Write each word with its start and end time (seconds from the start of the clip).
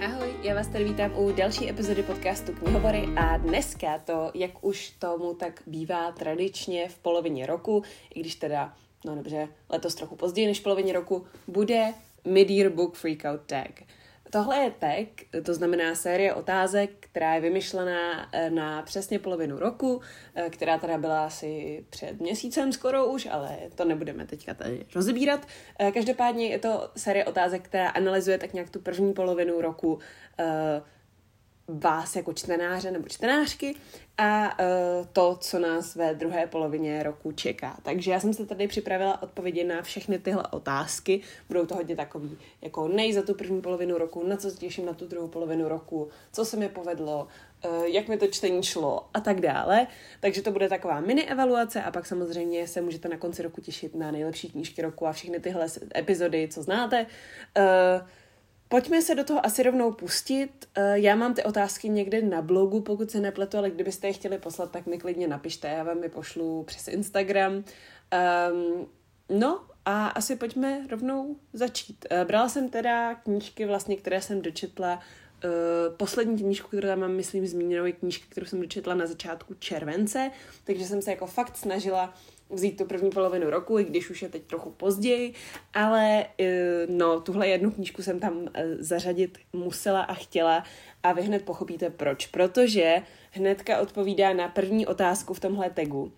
Ahoj, 0.00 0.34
já 0.42 0.54
vás 0.54 0.68
tady 0.68 0.84
vítám 0.84 1.12
u 1.16 1.32
další 1.32 1.70
epizody 1.70 2.02
podcastu 2.02 2.52
Knihovory 2.52 3.04
a 3.16 3.36
dneska 3.36 3.98
to, 3.98 4.30
jak 4.34 4.64
už 4.64 4.90
tomu 4.90 5.34
tak 5.34 5.62
bývá 5.66 6.12
tradičně 6.12 6.88
v 6.88 6.98
polovině 6.98 7.46
roku, 7.46 7.82
i 8.14 8.20
když 8.20 8.34
teda, 8.34 8.74
no 9.04 9.14
dobře, 9.14 9.48
letos 9.68 9.94
trochu 9.94 10.16
později 10.16 10.46
než 10.46 10.60
v 10.60 10.62
polovině 10.62 10.92
roku, 10.92 11.26
bude 11.46 11.94
Mid-Year 12.24 12.70
Book 12.70 12.94
Freakout 12.94 13.40
Tag. 13.46 13.82
Tohle 14.30 14.56
je 14.56 14.70
tag, 14.70 15.42
to 15.44 15.54
znamená 15.54 15.94
série 15.94 16.34
otázek, 16.34 17.05
která 17.16 17.34
je 17.34 17.40
vymyšlená 17.40 18.28
eh, 18.32 18.50
na 18.50 18.82
přesně 18.82 19.18
polovinu 19.18 19.58
roku, 19.58 20.00
eh, 20.34 20.50
která 20.50 20.78
teda 20.78 20.98
byla 20.98 21.26
asi 21.26 21.84
před 21.90 22.20
měsícem 22.20 22.72
skoro 22.72 23.06
už, 23.06 23.28
ale 23.30 23.58
to 23.74 23.84
nebudeme 23.84 24.26
teďka 24.26 24.54
tady 24.54 24.86
rozebírat. 24.94 25.46
Eh, 25.78 25.92
každopádně 25.92 26.46
je 26.46 26.58
to 26.58 26.90
série 26.96 27.24
otázek, 27.24 27.62
která 27.62 27.88
analyzuje 27.88 28.38
tak 28.38 28.52
nějak 28.52 28.70
tu 28.70 28.80
první 28.80 29.12
polovinu 29.12 29.60
roku 29.60 29.98
vás 31.68 32.16
jako 32.16 32.32
čtenáře 32.32 32.90
nebo 32.90 33.08
čtenářky 33.08 33.74
a 34.18 34.58
uh, 34.60 35.06
to, 35.12 35.36
co 35.40 35.58
nás 35.58 35.94
ve 35.94 36.14
druhé 36.14 36.46
polovině 36.46 37.02
roku 37.02 37.32
čeká. 37.32 37.76
Takže 37.82 38.10
já 38.10 38.20
jsem 38.20 38.34
se 38.34 38.46
tady 38.46 38.68
připravila 38.68 39.22
odpovědi 39.22 39.64
na 39.64 39.82
všechny 39.82 40.18
tyhle 40.18 40.44
otázky. 40.50 41.20
Budou 41.48 41.66
to 41.66 41.74
hodně 41.74 41.96
takový 41.96 42.38
jako 42.62 42.88
nej 42.88 43.12
za 43.12 43.22
tu 43.22 43.34
první 43.34 43.60
polovinu 43.60 43.98
roku, 43.98 44.26
na 44.26 44.36
co 44.36 44.50
se 44.50 44.56
těším 44.56 44.86
na 44.86 44.92
tu 44.92 45.06
druhou 45.06 45.28
polovinu 45.28 45.68
roku, 45.68 46.08
co 46.32 46.44
se 46.44 46.56
mi 46.56 46.68
povedlo, 46.68 47.28
uh, 47.64 47.84
jak 47.84 48.08
mi 48.08 48.16
to 48.16 48.26
čtení 48.26 48.62
šlo 48.62 49.08
a 49.14 49.20
tak 49.20 49.40
dále. 49.40 49.86
Takže 50.20 50.42
to 50.42 50.50
bude 50.50 50.68
taková 50.68 51.00
mini 51.00 51.24
evaluace 51.24 51.82
a 51.82 51.90
pak 51.90 52.06
samozřejmě 52.06 52.68
se 52.68 52.80
můžete 52.80 53.08
na 53.08 53.16
konci 53.16 53.42
roku 53.42 53.60
těšit 53.60 53.94
na 53.94 54.10
nejlepší 54.10 54.50
knížky 54.50 54.82
roku 54.82 55.06
a 55.06 55.12
všechny 55.12 55.40
tyhle 55.40 55.66
epizody, 55.96 56.48
co 56.52 56.62
znáte. 56.62 57.06
Uh, 57.58 58.08
Pojďme 58.68 59.02
se 59.02 59.14
do 59.14 59.24
toho 59.24 59.46
asi 59.46 59.62
rovnou 59.62 59.92
pustit. 59.92 60.68
Eh, 60.74 60.98
já 60.98 61.16
mám 61.16 61.34
ty 61.34 61.44
otázky 61.44 61.88
někde 61.88 62.22
na 62.22 62.42
blogu, 62.42 62.80
pokud 62.80 63.10
se 63.10 63.20
nepletu, 63.20 63.58
ale 63.58 63.70
kdybyste 63.70 64.06
je 64.06 64.12
chtěli 64.12 64.38
poslat, 64.38 64.70
tak 64.70 64.86
mi 64.86 64.98
klidně 64.98 65.28
napište, 65.28 65.68
já 65.68 65.82
vám 65.82 66.02
je 66.02 66.08
pošlu 66.08 66.62
přes 66.62 66.88
Instagram. 66.88 67.52
Um, 67.52 68.86
no 69.28 69.64
a 69.84 70.06
asi 70.06 70.36
pojďme 70.36 70.86
rovnou 70.90 71.36
začít. 71.52 72.06
Uh, 72.10 72.28
brala 72.28 72.48
jsem 72.48 72.68
teda 72.68 73.14
knížky 73.14 73.66
vlastně, 73.66 73.96
které 73.96 74.20
jsem 74.20 74.42
dočetla 74.42 75.00
Uh, 75.44 75.96
poslední 75.96 76.38
knížku, 76.38 76.68
kterou 76.68 76.88
tam 76.88 77.00
mám, 77.00 77.12
myslím, 77.12 77.46
zmíněnou, 77.46 77.84
je 77.84 77.92
knížka, 77.92 78.26
kterou 78.28 78.46
jsem 78.46 78.60
dočetla 78.60 78.94
na 78.94 79.06
začátku 79.06 79.54
července, 79.54 80.30
takže 80.64 80.84
jsem 80.84 81.02
se 81.02 81.10
jako 81.10 81.26
fakt 81.26 81.56
snažila 81.56 82.14
vzít 82.50 82.78
tu 82.78 82.84
první 82.84 83.10
polovinu 83.10 83.50
roku, 83.50 83.78
i 83.78 83.84
když 83.84 84.10
už 84.10 84.22
je 84.22 84.28
teď 84.28 84.42
trochu 84.42 84.70
později, 84.70 85.34
ale 85.74 86.26
eh, 86.40 86.86
no, 86.88 87.20
tuhle 87.20 87.48
jednu 87.48 87.70
knížku 87.70 88.02
jsem 88.02 88.20
tam 88.20 88.48
eh, 88.54 88.76
zařadit 88.78 89.38
musela 89.52 90.02
a 90.02 90.14
chtěla 90.14 90.64
a 91.02 91.12
vy 91.12 91.22
hned 91.22 91.44
pochopíte 91.44 91.90
proč. 91.90 92.26
Protože 92.26 93.02
hnedka 93.30 93.80
odpovídá 93.80 94.32
na 94.32 94.48
první 94.48 94.86
otázku 94.86 95.34
v 95.34 95.40
tomhle 95.40 95.70
tagu. 95.70 96.12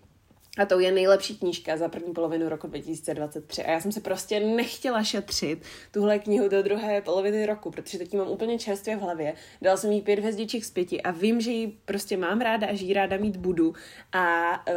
A 0.59 0.67
to 0.67 0.81
je 0.81 0.93
nejlepší 0.93 1.39
knížka 1.39 1.77
za 1.77 1.89
první 1.89 2.13
polovinu 2.13 2.49
roku 2.49 2.67
2023. 2.67 3.65
A 3.65 3.71
já 3.71 3.81
jsem 3.81 3.93
se 3.93 4.01
prostě 4.01 4.41
nechtěla 4.41 5.03
šetřit 5.03 5.63
tuhle 5.91 6.19
knihu 6.19 6.49
do 6.49 6.63
druhé 6.63 7.01
poloviny 7.01 7.47
roku, 7.47 7.71
protože 7.71 7.99
teď 7.99 8.15
mám 8.15 8.29
úplně 8.29 8.59
čerstvě 8.59 8.97
v 8.97 9.01
hlavě. 9.01 9.35
Dal 9.63 9.77
jsem 9.77 9.93
jí 9.93 10.01
pět 10.01 10.19
hvězdiček 10.19 10.65
z 10.65 10.71
pěti 10.71 11.03
a 11.03 11.11
vím, 11.11 11.41
že 11.41 11.51
ji 11.51 11.79
prostě 11.85 12.17
mám 12.17 12.41
ráda 12.41 12.67
a 12.67 12.75
že 12.75 12.85
ji 12.85 12.93
ráda 12.93 13.17
mít 13.17 13.37
budu. 13.37 13.75
A 14.13 14.53
uh, 14.69 14.75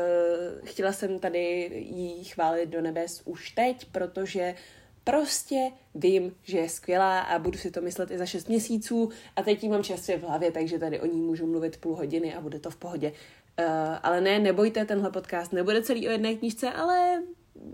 chtěla 0.64 0.92
jsem 0.92 1.20
tady 1.20 1.72
jí 1.76 2.24
chválit 2.24 2.66
do 2.66 2.82
nebes 2.82 3.22
už 3.26 3.52
teď, 3.52 3.86
protože 3.92 4.56
prostě 5.04 5.72
vím, 5.96 6.36
že 6.44 6.58
je 6.58 6.70
skvělá 6.70 7.20
a 7.20 7.40
budu 7.40 7.58
si 7.58 7.72
to 7.72 7.82
myslet 7.82 8.12
i 8.12 8.18
za 8.18 8.26
šest 8.26 8.50
měsíců 8.50 9.10
a 9.36 9.44
teď 9.44 9.64
ji 9.64 9.70
mám 9.70 9.84
čerstvě 9.84 10.18
v 10.18 10.24
hlavě, 10.24 10.52
takže 10.52 10.80
tady 10.80 11.00
o 11.00 11.06
ní 11.06 11.22
můžu 11.22 11.48
mluvit 11.48 11.78
půl 11.78 11.96
hodiny 11.96 12.36
a 12.36 12.42
bude 12.42 12.60
to 12.60 12.70
v 12.70 12.76
pohodě. 12.76 13.14
Uh, 13.62 13.98
ale 14.04 14.22
ne, 14.22 14.40
nebojte, 14.40 14.86
tenhle 14.86 15.12
podcast 15.12 15.54
nebude 15.54 15.82
celý 15.82 16.08
o 16.08 16.12
jedné 16.12 16.36
knížce, 16.36 16.72
ale 16.72 17.24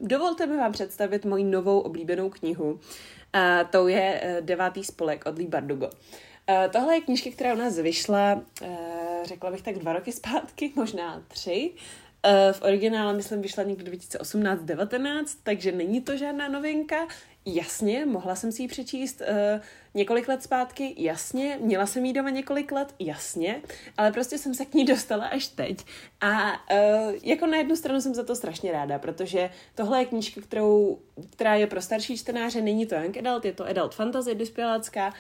dovolte 0.02 0.46
mi 0.46 0.58
vám 0.58 0.72
představit 0.72 1.26
moji 1.26 1.44
novou 1.44 1.80
oblíbenou 1.80 2.30
knihu. 2.30 2.72
Uh, 2.72 2.80
to 3.70 3.88
je 3.88 4.22
uh, 4.24 4.46
Devátý 4.46 4.84
spolek 4.84 5.26
od 5.26 5.38
Lee 5.38 5.48
Bardugo. 5.48 5.90
Tohle 6.72 6.96
je 6.96 7.02
knížka, 7.02 7.30
která 7.32 7.54
u 7.54 7.58
nás 7.58 7.78
vyšla, 7.78 8.42
řekla 9.24 9.52
bych 9.52 9.62
tak 9.62 9.78
dva 9.78 9.94
roky 9.94 10.12
zpátky, 10.12 10.72
možná 10.76 11.24
tři. 11.28 11.72
V 12.52 12.62
originále, 12.62 13.14
myslím, 13.14 13.42
vyšla 13.42 13.64
někdy 13.64 13.92
2018-19, 13.92 15.26
takže 15.44 15.72
není 15.72 16.02
to 16.02 16.18
žádná 16.18 16.48
novinka. 16.48 17.08
Jasně, 17.50 18.06
mohla 18.06 18.36
jsem 18.36 18.52
si 18.52 18.62
ji 18.62 18.68
přečíst 18.68 19.22
uh, 19.22 19.62
několik 19.94 20.28
let 20.28 20.44
zpátky, 20.44 20.94
jasně, 20.98 21.58
měla 21.62 21.86
jsem 21.86 22.06
jí 22.06 22.14
doma 22.14 22.30
několik 22.30 22.72
let, 22.72 22.96
jasně, 23.00 23.62
ale 23.98 24.12
prostě 24.12 24.38
jsem 24.38 24.54
se 24.54 24.66
k 24.66 24.74
ní 24.74 24.86
dostala 24.86 25.26
až 25.26 25.48
teď. 25.48 25.86
A 26.22 26.52
uh, 26.52 27.14
jako 27.24 27.46
na 27.46 27.58
jednu 27.58 27.76
stranu 27.76 28.02
jsem 28.02 28.16
za 28.16 28.24
to 28.24 28.36
strašně 28.36 28.72
ráda, 28.72 29.00
protože 29.00 29.50
tohle 29.76 30.02
je 30.02 30.06
knížka, 30.06 30.42
kterou, 30.42 31.00
která 31.30 31.56
je 31.56 31.68
pro 31.68 31.82
starší 31.82 32.18
čtenáře, 32.18 32.62
není 32.62 32.86
to 32.86 32.96
young 32.96 33.18
adult, 33.18 33.46
je 33.46 33.54
to 33.54 33.66
adult 33.66 33.96
fantasy, 33.96 34.36
dospělácká 34.36 35.08
uh, 35.08 35.14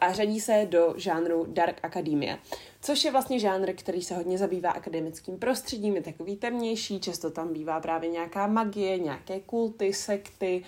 a 0.00 0.12
řadí 0.12 0.40
se 0.40 0.66
do 0.70 0.94
žánru 0.96 1.46
dark 1.48 1.80
academia, 1.82 2.38
což 2.80 3.04
je 3.04 3.12
vlastně 3.12 3.38
žánr, 3.38 3.72
který 3.72 4.02
se 4.02 4.14
hodně 4.14 4.38
zabývá 4.38 4.70
akademickým 4.70 5.38
prostředím, 5.38 5.96
je 5.96 6.02
takový 6.02 6.36
temnější, 6.36 7.00
často 7.00 7.30
tam 7.30 7.52
bývá 7.52 7.80
právě 7.80 8.10
nějaká 8.10 8.46
magie, 8.46 8.98
nějaké 8.98 9.40
kulty, 9.40 9.92
sekty, 9.92 10.64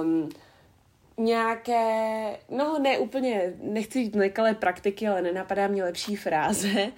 um, 0.00 0.28
nějaké, 1.16 2.36
no 2.48 2.78
ne 2.78 2.98
úplně, 2.98 3.54
nechci 3.62 4.04
říct 4.04 4.14
nekalé 4.14 4.54
praktiky, 4.54 5.08
ale 5.08 5.22
nenapadá 5.22 5.68
mě 5.68 5.84
lepší 5.84 6.16
fráze. 6.16 6.92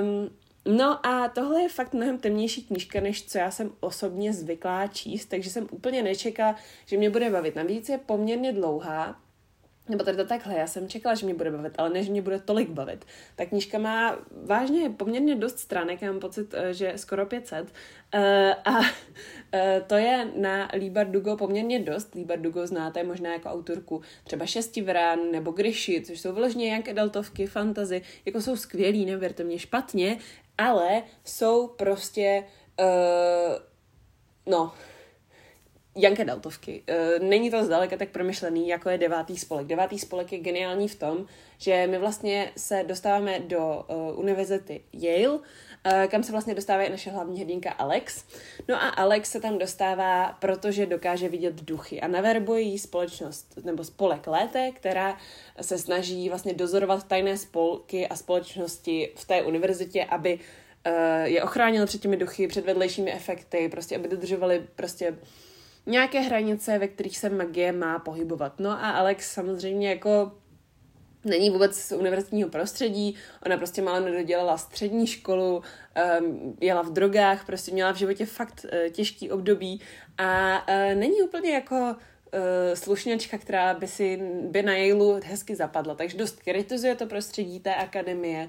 Um, 0.00 0.30
no 0.76 1.06
a 1.06 1.28
tohle 1.28 1.62
je 1.62 1.68
fakt 1.68 1.94
mnohem 1.94 2.18
temnější 2.18 2.62
knížka, 2.62 3.00
než 3.00 3.26
co 3.26 3.38
já 3.38 3.50
jsem 3.50 3.72
osobně 3.80 4.32
zvyklá 4.32 4.86
číst, 4.86 5.26
takže 5.26 5.50
jsem 5.50 5.66
úplně 5.70 6.02
nečekala, 6.02 6.56
že 6.86 6.96
mě 6.96 7.10
bude 7.10 7.30
bavit. 7.30 7.56
Navíc 7.56 7.88
je 7.88 7.98
poměrně 7.98 8.52
dlouhá, 8.52 9.16
nebo 9.88 10.04
tady 10.04 10.16
to 10.16 10.24
takhle, 10.24 10.54
já 10.54 10.66
jsem 10.66 10.88
čekala, 10.88 11.14
že 11.14 11.26
mě 11.26 11.34
bude 11.34 11.50
bavit, 11.50 11.74
ale 11.78 11.90
ne, 11.90 12.02
že 12.02 12.10
mě 12.10 12.22
bude 12.22 12.38
tolik 12.38 12.70
bavit. 12.70 13.04
Ta 13.36 13.46
knížka 13.46 13.78
má 13.78 14.18
vážně 14.44 14.90
poměrně 14.90 15.36
dost 15.36 15.58
stránek, 15.58 16.02
já 16.02 16.10
mám 16.10 16.20
pocit, 16.20 16.54
eh, 16.54 16.74
že 16.74 16.92
skoro 16.96 17.26
500. 17.26 17.62
Uh, 17.62 18.20
eh, 18.20 18.54
a 18.54 18.78
uh, 18.78 18.84
to 19.86 19.94
je 19.94 20.28
na 20.36 20.70
Líbar 20.74 21.10
Dugo 21.10 21.36
poměrně 21.36 21.78
dost. 21.78 22.14
Líbar 22.14 22.40
Dugo 22.40 22.66
znáte 22.66 23.04
možná 23.04 23.32
jako 23.32 23.48
autorku 23.48 24.02
třeba 24.24 24.46
Šestivran 24.46 25.18
nebo 25.32 25.50
Gryši, 25.50 26.02
což 26.06 26.20
jsou 26.20 26.32
vyloženě 26.32 26.72
jak 26.72 26.88
adultovky, 26.88 27.46
fantazy, 27.46 28.02
jako 28.24 28.40
jsou 28.40 28.56
skvělí, 28.56 29.06
nevěřte 29.06 29.44
mě 29.44 29.58
špatně, 29.58 30.18
ale 30.58 31.02
jsou 31.24 31.68
prostě, 31.68 32.44
uh, 32.80 33.56
no, 34.46 34.72
Janka 35.96 36.24
Daltovky. 36.24 36.82
E, 36.86 37.18
není 37.18 37.50
to 37.50 37.64
zdaleka 37.64 37.96
tak 37.96 38.08
promyšlený, 38.08 38.68
jako 38.68 38.90
je 38.90 38.98
devátý 38.98 39.36
spolek. 39.36 39.66
Devátý 39.66 39.98
spolek 39.98 40.32
je 40.32 40.38
geniální 40.38 40.88
v 40.88 40.94
tom, 40.94 41.26
že 41.58 41.86
my 41.86 41.98
vlastně 41.98 42.52
se 42.56 42.84
dostáváme 42.86 43.40
do 43.40 43.84
uh, 43.88 44.18
univerzity 44.18 44.80
Yale, 44.92 45.28
uh, 45.34 45.40
kam 46.08 46.22
se 46.22 46.32
vlastně 46.32 46.54
dostává 46.54 46.82
i 46.82 46.90
naše 46.90 47.10
hlavní 47.10 47.40
hrdinka 47.40 47.70
Alex. 47.70 48.24
No 48.68 48.74
a 48.74 48.88
Alex 48.88 49.30
se 49.30 49.40
tam 49.40 49.58
dostává, 49.58 50.32
protože 50.32 50.86
dokáže 50.86 51.28
vidět 51.28 51.54
duchy 51.54 52.00
a 52.00 52.08
naverbuje 52.08 52.60
jí 52.60 52.78
společnost 52.78 53.58
nebo 53.64 53.84
spolek 53.84 54.26
Léte, 54.26 54.70
která 54.70 55.18
se 55.60 55.78
snaží 55.78 56.28
vlastně 56.28 56.54
dozorovat 56.54 57.08
tajné 57.08 57.38
spolky 57.38 58.08
a 58.08 58.16
společnosti 58.16 59.12
v 59.16 59.24
té 59.24 59.42
univerzitě, 59.42 60.04
aby 60.04 60.38
uh, 60.86 60.92
je 61.24 61.42
ochránil 61.42 61.86
před 61.86 62.00
těmi 62.00 62.16
duchy, 62.16 62.48
před 62.48 62.64
vedlejšími 62.66 63.12
efekty, 63.12 63.68
prostě 63.68 63.96
aby 63.96 64.08
dodržovali 64.08 64.66
prostě 64.76 65.16
nějaké 65.86 66.20
hranice, 66.20 66.78
ve 66.78 66.88
kterých 66.88 67.18
se 67.18 67.30
magie 67.30 67.72
má 67.72 67.98
pohybovat. 67.98 68.60
No 68.60 68.70
a 68.70 68.90
Alex 68.90 69.32
samozřejmě 69.32 69.88
jako 69.88 70.32
není 71.24 71.50
vůbec 71.50 71.76
z 71.76 71.92
univerzitního 71.92 72.48
prostředí, 72.48 73.16
ona 73.46 73.56
prostě 73.56 73.82
málo 73.82 74.04
nedodělala 74.04 74.58
střední 74.58 75.06
školu, 75.06 75.62
um, 76.20 76.56
jela 76.60 76.82
v 76.82 76.92
drogách, 76.92 77.46
prostě 77.46 77.72
měla 77.72 77.92
v 77.92 77.96
životě 77.96 78.26
fakt 78.26 78.64
uh, 78.64 78.88
těžký 78.88 79.30
období 79.30 79.80
a 80.18 80.58
uh, 80.68 81.00
není 81.00 81.22
úplně 81.22 81.52
jako 81.52 81.74
uh, 81.74 81.94
slušněčka, 82.74 83.38
která 83.38 83.74
by 83.74 83.88
si 83.88 84.22
by 84.42 84.62
na 84.62 84.76
Yaleu 84.76 85.20
hezky 85.24 85.56
zapadla, 85.56 85.94
takže 85.94 86.18
dost 86.18 86.42
kritizuje 86.42 86.94
to 86.94 87.06
prostředí 87.06 87.60
té 87.60 87.74
akademie, 87.74 88.48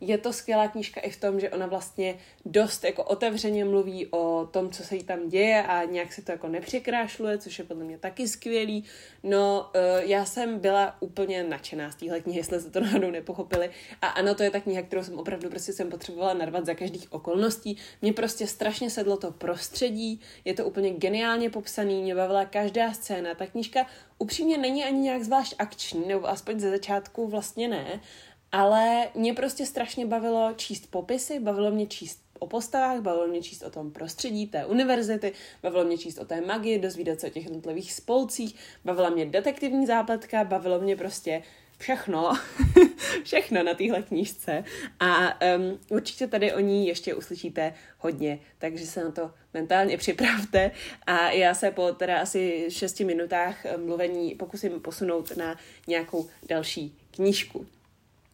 je 0.00 0.18
to 0.18 0.32
skvělá 0.32 0.68
knížka 0.68 1.00
i 1.00 1.10
v 1.10 1.20
tom, 1.20 1.40
že 1.40 1.50
ona 1.50 1.66
vlastně 1.66 2.18
dost 2.44 2.84
jako 2.84 3.04
otevřeně 3.04 3.64
mluví 3.64 4.06
o 4.06 4.48
tom, 4.50 4.70
co 4.70 4.82
se 4.82 4.96
jí 4.96 5.02
tam 5.02 5.28
děje 5.28 5.62
a 5.62 5.84
nějak 5.84 6.12
se 6.12 6.22
to 6.22 6.32
jako 6.32 6.48
nepřekrášluje, 6.48 7.38
což 7.38 7.58
je 7.58 7.64
podle 7.64 7.84
mě 7.84 7.98
taky 7.98 8.28
skvělý. 8.28 8.84
No, 9.22 9.70
uh, 9.74 10.10
já 10.10 10.24
jsem 10.24 10.58
byla 10.58 10.96
úplně 11.00 11.44
nadšená 11.44 11.90
z 11.90 11.94
téhle 11.94 12.20
knihy, 12.20 12.38
jestli 12.38 12.60
jste 12.60 12.70
to 12.70 12.80
náhodou 12.80 13.10
nepochopili. 13.10 13.70
A 14.02 14.06
ano, 14.06 14.34
to 14.34 14.42
je 14.42 14.50
ta 14.50 14.60
kniha, 14.60 14.82
kterou 14.82 15.04
jsem 15.04 15.18
opravdu 15.18 15.50
prostě 15.50 15.72
jsem 15.72 15.90
potřebovala 15.90 16.34
narvat 16.34 16.66
za 16.66 16.74
každých 16.74 17.12
okolností. 17.12 17.76
Mně 18.02 18.12
prostě 18.12 18.46
strašně 18.46 18.90
sedlo 18.90 19.16
to 19.16 19.30
prostředí, 19.30 20.20
je 20.44 20.54
to 20.54 20.64
úplně 20.64 20.90
geniálně 20.90 21.50
popsaný, 21.50 22.02
mě 22.02 22.14
bavila 22.14 22.44
každá 22.44 22.92
scéna. 22.92 23.34
Ta 23.34 23.46
knížka 23.46 23.86
upřímně 24.18 24.58
není 24.58 24.84
ani 24.84 24.98
nějak 24.98 25.22
zvlášť 25.22 25.54
akční, 25.58 26.08
nebo 26.08 26.28
aspoň 26.28 26.60
ze 26.60 26.70
začátku 26.70 27.26
vlastně 27.26 27.68
ne, 27.68 28.00
ale 28.54 29.08
mě 29.14 29.34
prostě 29.34 29.66
strašně 29.66 30.06
bavilo 30.06 30.52
číst 30.56 30.90
popisy, 30.90 31.40
bavilo 31.40 31.70
mě 31.70 31.86
číst 31.86 32.18
o 32.38 32.46
postavách, 32.46 33.00
bavilo 33.00 33.26
mě 33.26 33.42
číst 33.42 33.62
o 33.62 33.70
tom 33.70 33.90
prostředí 33.90 34.46
té 34.46 34.66
univerzity, 34.66 35.32
bavilo 35.62 35.84
mě 35.84 35.98
číst 35.98 36.18
o 36.18 36.24
té 36.24 36.40
magii, 36.40 36.78
dozvídat 36.78 37.20
se 37.20 37.26
o 37.26 37.30
těch 37.30 37.44
jednotlivých 37.44 37.92
spolcích, 37.92 38.54
bavila 38.84 39.10
mě 39.10 39.26
detektivní 39.26 39.86
zápletka, 39.86 40.44
bavilo 40.44 40.80
mě 40.80 40.96
prostě 40.96 41.42
všechno, 41.78 42.32
všechno 43.24 43.62
na 43.62 43.74
téhle 43.74 44.02
knížce 44.02 44.64
a 45.00 45.40
um, 45.56 45.78
určitě 45.88 46.26
tady 46.26 46.52
o 46.52 46.60
ní 46.60 46.86
ještě 46.86 47.14
uslyšíte 47.14 47.74
hodně, 47.98 48.40
takže 48.58 48.86
se 48.86 49.04
na 49.04 49.10
to 49.10 49.30
mentálně 49.54 49.98
připravte 49.98 50.70
a 51.06 51.30
já 51.30 51.54
se 51.54 51.70
po 51.70 51.92
teda 51.92 52.20
asi 52.20 52.66
šesti 52.68 53.04
minutách 53.04 53.56
mluvení 53.76 54.34
pokusím 54.34 54.80
posunout 54.80 55.36
na 55.36 55.58
nějakou 55.86 56.28
další 56.48 56.98
knížku. 57.10 57.66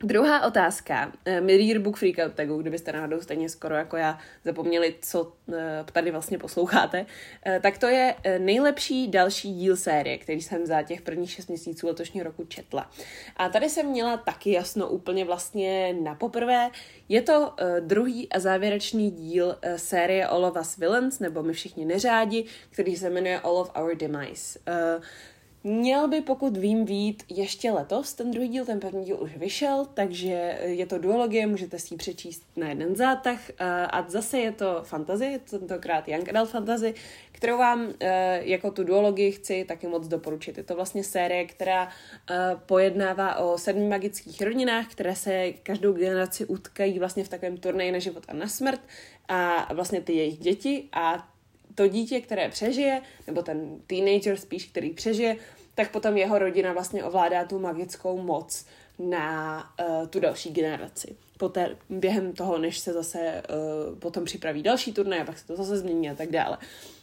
Druhá 0.02 0.47
otázka. 0.47 1.12
Eh, 1.25 1.41
My 1.41 1.79
Book 1.79 1.97
Freakout 1.97 2.35
tagu, 2.35 2.58
kdybyste 2.58 2.93
náhodou 2.93 3.20
stejně 3.20 3.49
skoro 3.49 3.75
jako 3.75 3.97
já 3.97 4.19
zapomněli, 4.44 4.94
co 5.02 5.32
eh, 5.52 5.85
tady 5.93 6.11
vlastně 6.11 6.38
posloucháte, 6.38 7.06
eh, 7.47 7.61
tak 7.62 7.79
to 7.79 7.87
je 7.87 8.14
nejlepší 8.38 9.08
další 9.08 9.55
díl 9.55 9.76
série, 9.76 10.19
který 10.19 10.43
jsem 10.43 10.67
za 10.67 10.82
těch 10.82 11.02
prvních 11.02 11.31
šest 11.31 11.49
měsíců 11.49 11.87
letošního 11.87 12.25
roku 12.25 12.44
četla. 12.44 12.91
A 13.37 13.49
tady 13.49 13.69
jsem 13.69 13.87
měla 13.87 14.17
taky 14.17 14.52
jasno 14.52 14.88
úplně 14.88 15.25
vlastně 15.25 15.94
na 16.02 16.14
poprvé. 16.14 16.70
Je 17.08 17.23
to 17.23 17.55
druhý 17.81 18.32
a 18.32 18.38
závěrečný 18.38 19.11
díl 19.11 19.56
série 19.76 20.26
All 20.26 20.44
of 20.44 20.56
Us 20.61 20.76
Villains, 20.76 21.19
nebo 21.19 21.43
My 21.43 21.52
všichni 21.52 21.85
neřádi, 21.85 22.44
který 22.70 22.97
se 22.97 23.11
jmenuje 23.11 23.41
All 23.41 23.56
of 23.56 23.70
Our 23.81 23.94
Demise. 23.97 24.58
Měl 25.65 26.09
by, 26.09 26.21
pokud 26.21 26.57
vím, 26.57 26.85
vít 26.85 27.23
ještě 27.29 27.71
letos, 27.71 28.15
ten 28.15 28.31
druhý 28.31 28.49
díl, 28.49 28.65
ten 28.65 28.81
první 28.81 29.05
díl 29.05 29.19
už 29.21 29.37
vyšel, 29.37 29.87
takže 29.95 30.59
je 30.62 30.87
to 30.87 30.99
duologie, 30.99 31.47
můžete 31.47 31.79
si 31.79 31.95
ji 31.95 31.99
přečíst 31.99 32.43
na 32.57 32.69
jeden 32.69 32.97
zátah 32.97 33.39
a 33.91 34.05
zase 34.09 34.39
je 34.39 34.53
to 34.53 34.83
fantasy, 34.83 35.41
tentokrát 35.51 36.09
Young 36.09 36.29
Adult 36.29 36.51
Fantasy, 36.51 36.95
kterou 37.33 37.59
vám 37.59 37.89
e, 38.01 38.41
jako 38.45 38.71
tu 38.71 38.85
duologii 38.85 39.33
chci 39.33 39.65
taky 39.65 39.87
moc 39.87 40.09
doporučit. 40.09 40.59
Je 40.59 40.65
to 40.65 40.75
vlastně 40.75 41.05
série, 41.05 41.45
která 41.45 41.89
e, 41.89 41.91
pojednává 42.67 43.37
o 43.37 43.59
sedmi 43.59 43.89
magických 43.89 44.43
rodinách, 44.43 44.87
které 44.93 45.17
se 45.17 45.53
každou 45.53 45.93
generaci 45.93 46.47
utkají 46.47 46.99
vlastně 46.99 47.25
v 47.25 47.29
takovém 47.29 47.57
turnaji 47.57 47.93
na 47.93 47.99
život 47.99 48.25
a 48.29 48.33
na 48.33 48.49
smrt 48.49 48.81
a 49.29 49.75
vlastně 49.75 50.01
ty 50.01 50.12
jejich 50.12 50.39
děti 50.39 50.89
a 50.93 51.30
to 51.75 51.89
dítě, 51.89 52.21
které 52.21 52.49
přežije, 52.49 53.03
nebo 53.27 53.43
ten 53.43 53.81
teenager 53.87 54.37
spíš, 54.37 54.67
který 54.67 54.91
přežije, 54.91 55.37
tak 55.75 55.91
potom 55.91 56.17
jeho 56.17 56.39
rodina 56.39 56.73
vlastně 56.73 57.05
ovládá 57.05 57.45
tu 57.45 57.59
magickou 57.59 58.23
moc 58.23 58.67
na 58.99 59.65
uh, 59.81 60.07
tu 60.07 60.21
další 60.21 60.51
generaci. 60.51 61.17
Poté, 61.39 61.77
během 61.91 62.33
toho, 62.33 62.59
než 62.59 62.79
se 62.79 62.93
zase 62.93 63.43
uh, 63.89 63.99
potom 63.99 64.25
připraví 64.25 64.63
další 64.63 64.93
turnaj 64.93 65.21
a 65.21 65.25
pak 65.25 65.39
se 65.39 65.47
to 65.47 65.57
zase 65.57 65.79
změní 65.79 66.11
a 66.11 66.15
tak 66.15 66.31
dále. 66.31 66.59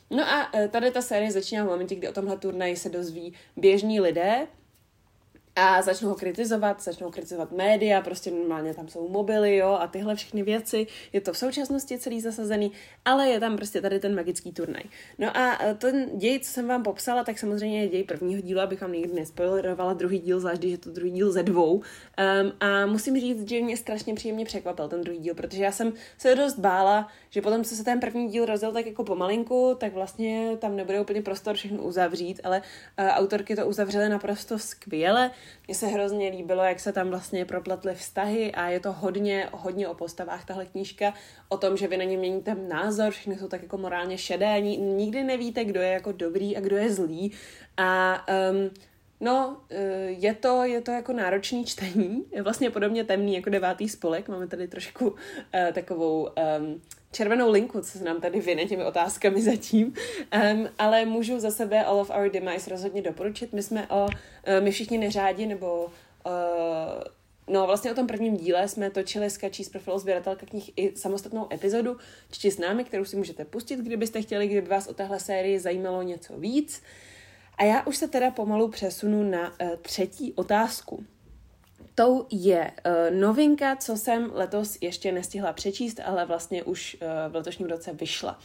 No 0.10 0.24
a 0.24 0.54
uh, 0.54 0.68
tady 0.68 0.92
ta 0.92 1.02
série 1.02 1.32
začíná 1.32 1.64
v 1.64 1.68
momentě, 1.68 1.96
kdy 1.96 2.10
o 2.10 2.14
tomhle 2.14 2.38
turnaji 2.38 2.76
se 2.76 2.90
dozví 2.90 3.34
běžní 3.56 4.00
lidé, 4.00 4.48
a 5.58 5.82
začnou 5.82 6.10
ho 6.10 6.16
kritizovat, 6.16 6.84
začnou 6.84 7.12
kritizovat 7.12 7.52
média, 7.52 8.02
prostě 8.02 8.32
normálně 8.32 8.74
tam 8.74 8.88
jsou 8.88 9.10
mobily, 9.10 9.58
jo, 9.58 9.78
a 9.82 9.88
tyhle 9.88 10.16
všechny 10.16 10.44
věci. 10.44 10.88
Je 11.14 11.22
to 11.22 11.34
v 11.34 11.38
současnosti 11.38 11.98
celý 11.98 12.22
zasazený, 12.22 12.72
ale 13.06 13.30
je 13.30 13.40
tam 13.40 13.58
prostě 13.58 13.82
tady 13.82 14.00
ten 14.00 14.16
magický 14.16 14.52
turnaj. 14.52 14.84
No 15.18 15.38
a 15.38 15.64
e, 15.64 15.76
ten 15.76 16.10
děj, 16.14 16.40
co 16.40 16.52
jsem 16.52 16.68
vám 16.68 16.84
popsala, 16.84 17.24
tak 17.24 17.40
samozřejmě 17.40 17.82
je 17.82 17.88
děj 17.88 18.04
prvního 18.04 18.42
dílu, 18.42 18.62
abych 18.62 18.82
vám 18.82 18.92
nikdy 18.92 19.14
nespoilerovala 19.14 19.94
druhý 19.94 20.20
díl, 20.20 20.40
zvlášť 20.40 20.60
když 20.60 20.72
je 20.72 20.78
to 20.78 20.92
druhý 20.92 21.12
díl 21.12 21.32
ze 21.32 21.44
dvou. 21.44 21.74
Um, 21.74 21.84
a 22.60 22.86
musím 22.86 23.20
říct, 23.20 23.50
že 23.50 23.62
mě 23.62 23.78
strašně 23.78 24.14
příjemně 24.16 24.46
překvapil 24.46 24.88
ten 24.88 25.02
druhý 25.02 25.18
díl, 25.18 25.36
protože 25.36 25.64
já 25.64 25.72
jsem 25.72 25.94
se 26.18 26.36
dost 26.36 26.60
bála, 26.60 27.08
že 27.30 27.42
potom, 27.42 27.64
co 27.64 27.76
se 27.76 27.84
ten 27.84 28.00
první 28.00 28.28
díl 28.30 28.46
rozděl 28.46 28.72
tak 28.72 28.86
jako 28.86 29.04
pomalinku, 29.04 29.76
tak 29.80 29.94
vlastně 29.94 30.58
tam 30.60 30.76
nebude 30.76 31.02
úplně 31.02 31.22
prostor 31.22 31.56
všechno 31.56 31.84
uzavřít, 31.84 32.42
ale 32.44 32.62
uh, 33.00 33.06
autorky 33.08 33.56
to 33.56 33.68
uzavřely 33.68 34.10
naprosto 34.10 34.60
skvěle. 34.60 35.32
Mně 35.68 35.76
se 35.76 35.88
hrozně 35.88 36.30
líbilo, 36.30 36.64
jak 36.64 36.80
se 36.80 36.94
tam 36.94 37.10
vlastně 37.10 37.46
propletly 37.46 37.96
vztahy 37.96 38.52
a 38.52 38.70
je 38.70 38.80
to 38.80 38.92
hodně, 38.92 39.50
hodně 39.52 39.88
o 39.88 39.94
postavách 39.94 40.46
tahle 40.46 40.66
knížka, 40.66 41.14
o 41.50 41.58
tom, 41.58 41.78
že 41.78 41.88
vy 41.88 41.98
na 41.98 42.04
ně 42.04 42.18
měníte 42.18 42.56
názor, 42.56 43.12
všechny 43.12 43.38
jsou 43.38 43.48
tak 43.48 43.62
jako 43.62 43.78
morálně 43.78 44.18
šedé, 44.18 44.62
nikdy 44.62 45.24
nevíte, 45.24 45.66
kdo 45.66 45.82
je 45.82 45.90
jako 45.90 46.12
dobrý 46.12 46.58
a 46.58 46.60
kdo 46.60 46.78
je 46.78 46.94
zlý. 46.94 47.32
A 47.78 48.26
um, 48.52 48.70
No, 49.20 49.62
eh, 49.70 50.10
je 50.10 50.34
to, 50.34 50.64
je 50.64 50.82
to 50.82 50.92
jako 50.92 51.14
náročný 51.14 51.66
čtení, 51.66 52.26
je 52.32 52.42
vlastně 52.42 52.70
podobně 52.70 53.04
temný 53.04 53.36
jako 53.36 53.50
devátý 53.50 53.90
spolek, 53.90 54.28
máme 54.30 54.48
tady 54.48 54.68
trošku 54.68 55.08
uh, 55.08 55.16
takovou 55.74 56.30
um, 56.60 56.82
červenou 57.18 57.52
linku, 57.52 57.82
co 57.82 57.98
se 57.98 58.04
nám 58.04 58.22
tady 58.22 58.40
vyne 58.40 58.66
těmi 58.66 58.84
otázkami 58.84 59.42
zatím, 59.42 59.88
um, 59.88 60.70
ale 60.78 61.06
můžu 61.06 61.40
za 61.40 61.52
sebe 61.52 61.84
All 61.84 62.00
of 62.00 62.12
Our 62.20 62.30
Demise 62.30 62.70
rozhodně 62.70 63.02
doporučit. 63.02 63.54
My 63.54 63.64
jsme 63.64 63.88
o, 63.88 64.04
uh, 64.04 64.10
my 64.60 64.72
všichni 64.72 64.98
neřádi, 64.98 65.46
nebo 65.46 65.86
uh, 65.86 66.32
No, 67.50 67.66
vlastně 67.66 67.92
o 67.92 67.96
tom 67.96 68.08
prvním 68.08 68.38
díle 68.38 68.68
jsme 68.68 68.90
točili 68.90 69.30
skačí 69.30 69.64
z 69.64 69.70
profilu 69.70 70.00
sběratelka 70.00 70.46
knih 70.46 70.72
i 70.76 70.96
samostatnou 70.96 71.48
epizodu 71.54 71.98
Čti 72.32 72.52
s 72.52 72.58
námi, 72.58 72.84
kterou 72.84 73.06
si 73.06 73.16
můžete 73.16 73.46
pustit, 73.46 73.80
kdybyste 73.80 74.22
chtěli, 74.22 74.48
kdyby 74.48 74.68
vás 74.68 74.88
o 74.88 74.94
téhle 74.94 75.20
sérii 75.20 75.60
zajímalo 75.60 76.02
něco 76.02 76.38
víc. 76.38 76.82
A 77.58 77.64
já 77.64 77.86
už 77.86 77.98
se 77.98 78.08
teda 78.08 78.32
pomalu 78.32 78.68
přesunu 78.68 79.24
na 79.24 79.48
uh, 79.50 79.70
třetí 79.82 80.34
otázku 80.34 81.06
tou 82.00 82.26
je 82.32 82.72
uh, 82.72 83.20
novinka, 83.20 83.76
co 83.76 83.98
jsem 83.98 84.32
letos 84.34 84.78
ještě 84.82 85.12
nestihla 85.12 85.54
přečíst, 85.54 86.00
ale 86.06 86.26
vlastně 86.26 86.64
už 86.64 86.98
uh, 87.02 87.32
v 87.32 87.36
letošním 87.36 87.68
roce 87.68 87.94
vyšla. 87.94 88.40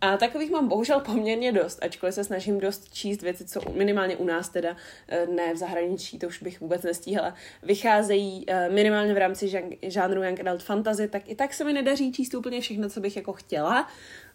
A 0.00 0.16
takových 0.16 0.50
mám 0.50 0.68
bohužel 0.68 1.00
poměrně 1.00 1.52
dost, 1.52 1.82
ačkoliv 1.82 2.14
se 2.14 2.24
snažím 2.24 2.60
dost 2.60 2.94
číst 2.94 3.22
věci, 3.22 3.44
co 3.44 3.60
minimálně 3.72 4.16
u 4.16 4.24
nás 4.24 4.48
teda, 4.48 4.76
eh, 5.08 5.26
ne 5.26 5.54
v 5.54 5.56
zahraničí, 5.56 6.18
to 6.18 6.26
už 6.26 6.42
bych 6.42 6.60
vůbec 6.60 6.82
nestíhala, 6.82 7.34
vycházejí 7.62 8.46
minimálně 8.70 9.14
v 9.14 9.18
rámci 9.18 9.50
žánru 9.82 10.22
Young 10.22 10.40
Adult 10.40 10.62
Fantasy, 10.62 11.08
tak 11.08 11.22
i 11.28 11.34
tak 11.34 11.54
se 11.54 11.64
mi 11.64 11.72
nedaří 11.72 12.12
číst 12.12 12.34
úplně 12.34 12.60
všechno, 12.60 12.88
co 12.88 13.00
bych 13.00 13.16
jako 13.16 13.32
chtěla. 13.32 13.88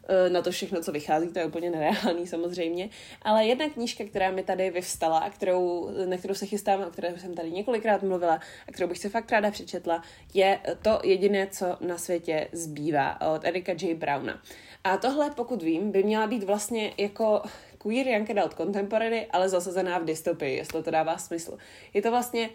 Eh, 0.07 0.29
na 0.29 0.41
to 0.41 0.51
všechno, 0.51 0.81
co 0.81 0.91
vychází, 0.91 1.27
to 1.27 1.39
je 1.39 1.45
úplně 1.45 1.69
nereálný 1.69 2.27
samozřejmě. 2.27 2.89
Ale 3.21 3.45
jedna 3.45 3.69
knížka, 3.69 4.03
která 4.03 4.31
mi 4.31 4.43
tady 4.43 4.69
vyvstala 4.69 5.17
a 5.17 5.29
kterou, 5.29 5.89
na 6.05 6.17
kterou 6.17 6.33
se 6.33 6.45
chystám, 6.45 6.81
o 6.81 6.91
které 6.91 7.19
jsem 7.19 7.33
tady 7.35 7.51
několikrát 7.51 8.03
mluvila 8.03 8.39
a 8.67 8.71
kterou 8.71 8.87
bych 8.87 8.97
si 8.97 9.09
fakt 9.09 9.31
ráda 9.31 9.51
přečetla, 9.51 10.03
je 10.33 10.59
to 10.81 10.99
jediné, 11.03 11.47
co 11.47 11.77
na 11.81 11.97
světě 11.97 12.47
zbývá 12.51 13.21
od 13.21 13.45
Erika 13.45 13.71
J. 13.71 13.95
Browna. 13.95 14.41
A 14.83 14.97
tohle, 14.97 15.31
pokud 15.31 15.63
vím, 15.63 15.91
by 15.91 16.03
měla 16.03 16.27
být 16.27 16.43
vlastně 16.43 16.93
jako 16.97 17.41
queer 17.77 18.07
young 18.07 18.29
adult 18.29 18.53
contemporary, 18.53 19.27
ale 19.31 19.49
zasazená 19.49 19.99
v 19.99 20.05
dystopii, 20.05 20.55
jestli 20.55 20.83
to 20.83 20.91
dává 20.91 21.17
smysl. 21.17 21.57
Je 21.93 22.01
to 22.01 22.11
vlastně 22.11 22.49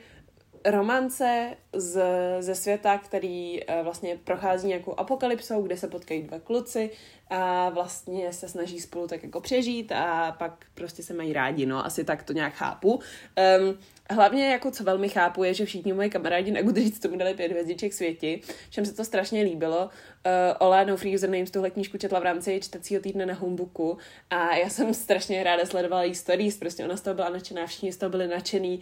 romance 0.64 1.56
z, 1.73 2.02
ze 2.40 2.54
světa, 2.54 2.99
který 2.99 3.61
uh, 3.64 3.84
vlastně 3.84 4.18
prochází 4.25 4.68
nějakou 4.68 5.00
apokalypsou, 5.00 5.62
kde 5.62 5.76
se 5.76 5.88
potkají 5.88 6.23
dva 6.23 6.38
kluci 6.38 6.90
a 7.30 7.68
vlastně 7.68 8.32
se 8.32 8.49
snaží 8.49 8.80
spolu 8.80 9.06
tak 9.06 9.23
jako 9.23 9.40
přežít 9.40 9.92
a 9.92 10.37
pak 10.38 10.66
prostě 10.75 11.02
se 11.02 11.14
mají 11.14 11.32
rádi, 11.32 11.66
no 11.66 11.87
asi 11.87 12.04
tak 12.04 12.23
to 12.23 12.32
nějak 12.32 12.54
chápu. 12.54 12.92
Um, 12.92 13.78
hlavně 14.11 14.50
jako 14.50 14.70
co 14.70 14.85
velmi 14.85 15.08
chápu 15.08 15.44
je, 15.44 15.54
že 15.54 15.64
všichni 15.64 15.92
moji 15.92 16.11
kamarádi 16.11 16.50
na 16.50 16.62
Goodreads 16.62 16.99
tomu 16.99 17.16
dali 17.16 17.35
pět 17.35 17.50
hvězdiček 17.50 17.92
světi, 17.92 18.40
všem 18.70 18.87
se 18.87 18.94
to 18.94 19.04
strašně 19.04 19.42
líbilo. 19.42 19.85
Uh, 19.85 20.66
Ola 20.66 20.85
No 20.85 20.97
Free 20.97 21.14
Usernames 21.14 21.50
tuhle 21.50 21.70
knížku 21.70 21.99
četla 21.99 22.20
v 22.20 22.23
rámci 22.23 22.61
čtecího 22.61 23.02
týdne 23.02 23.26
na 23.26 23.35
Homebooku 23.35 23.99
a 24.30 24.56
já 24.56 24.70
jsem 24.70 24.94
strašně 24.94 25.44
ráda 25.44 25.66
sledovala 25.66 26.02
její 26.02 26.14
stories, 26.14 26.58
prostě 26.58 26.85
ona 26.85 26.97
z 26.97 27.00
toho 27.00 27.14
byla 27.14 27.28
nadšená, 27.28 27.66
všichni 27.66 27.92
z 27.92 27.97
toho 27.97 28.11
byli 28.11 28.28
nadšený. 28.28 28.80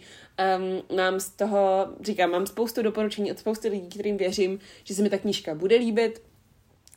Um, 0.57 0.97
mám 0.97 1.19
z 1.19 1.29
toho, 1.29 1.87
říkám, 2.01 2.31
mám 2.31 2.47
spoustu 2.47 2.81
doporučení 2.81 3.31
od 3.31 3.39
spousty 3.39 3.67
lidí, 3.67 3.89
kterým 3.89 4.17
věřím, 4.17 4.59
že 4.83 4.95
se 4.95 5.01
mi 5.01 5.09
ta 5.09 5.17
knížka 5.17 5.55
bude 5.55 5.75
líbit, 5.75 6.21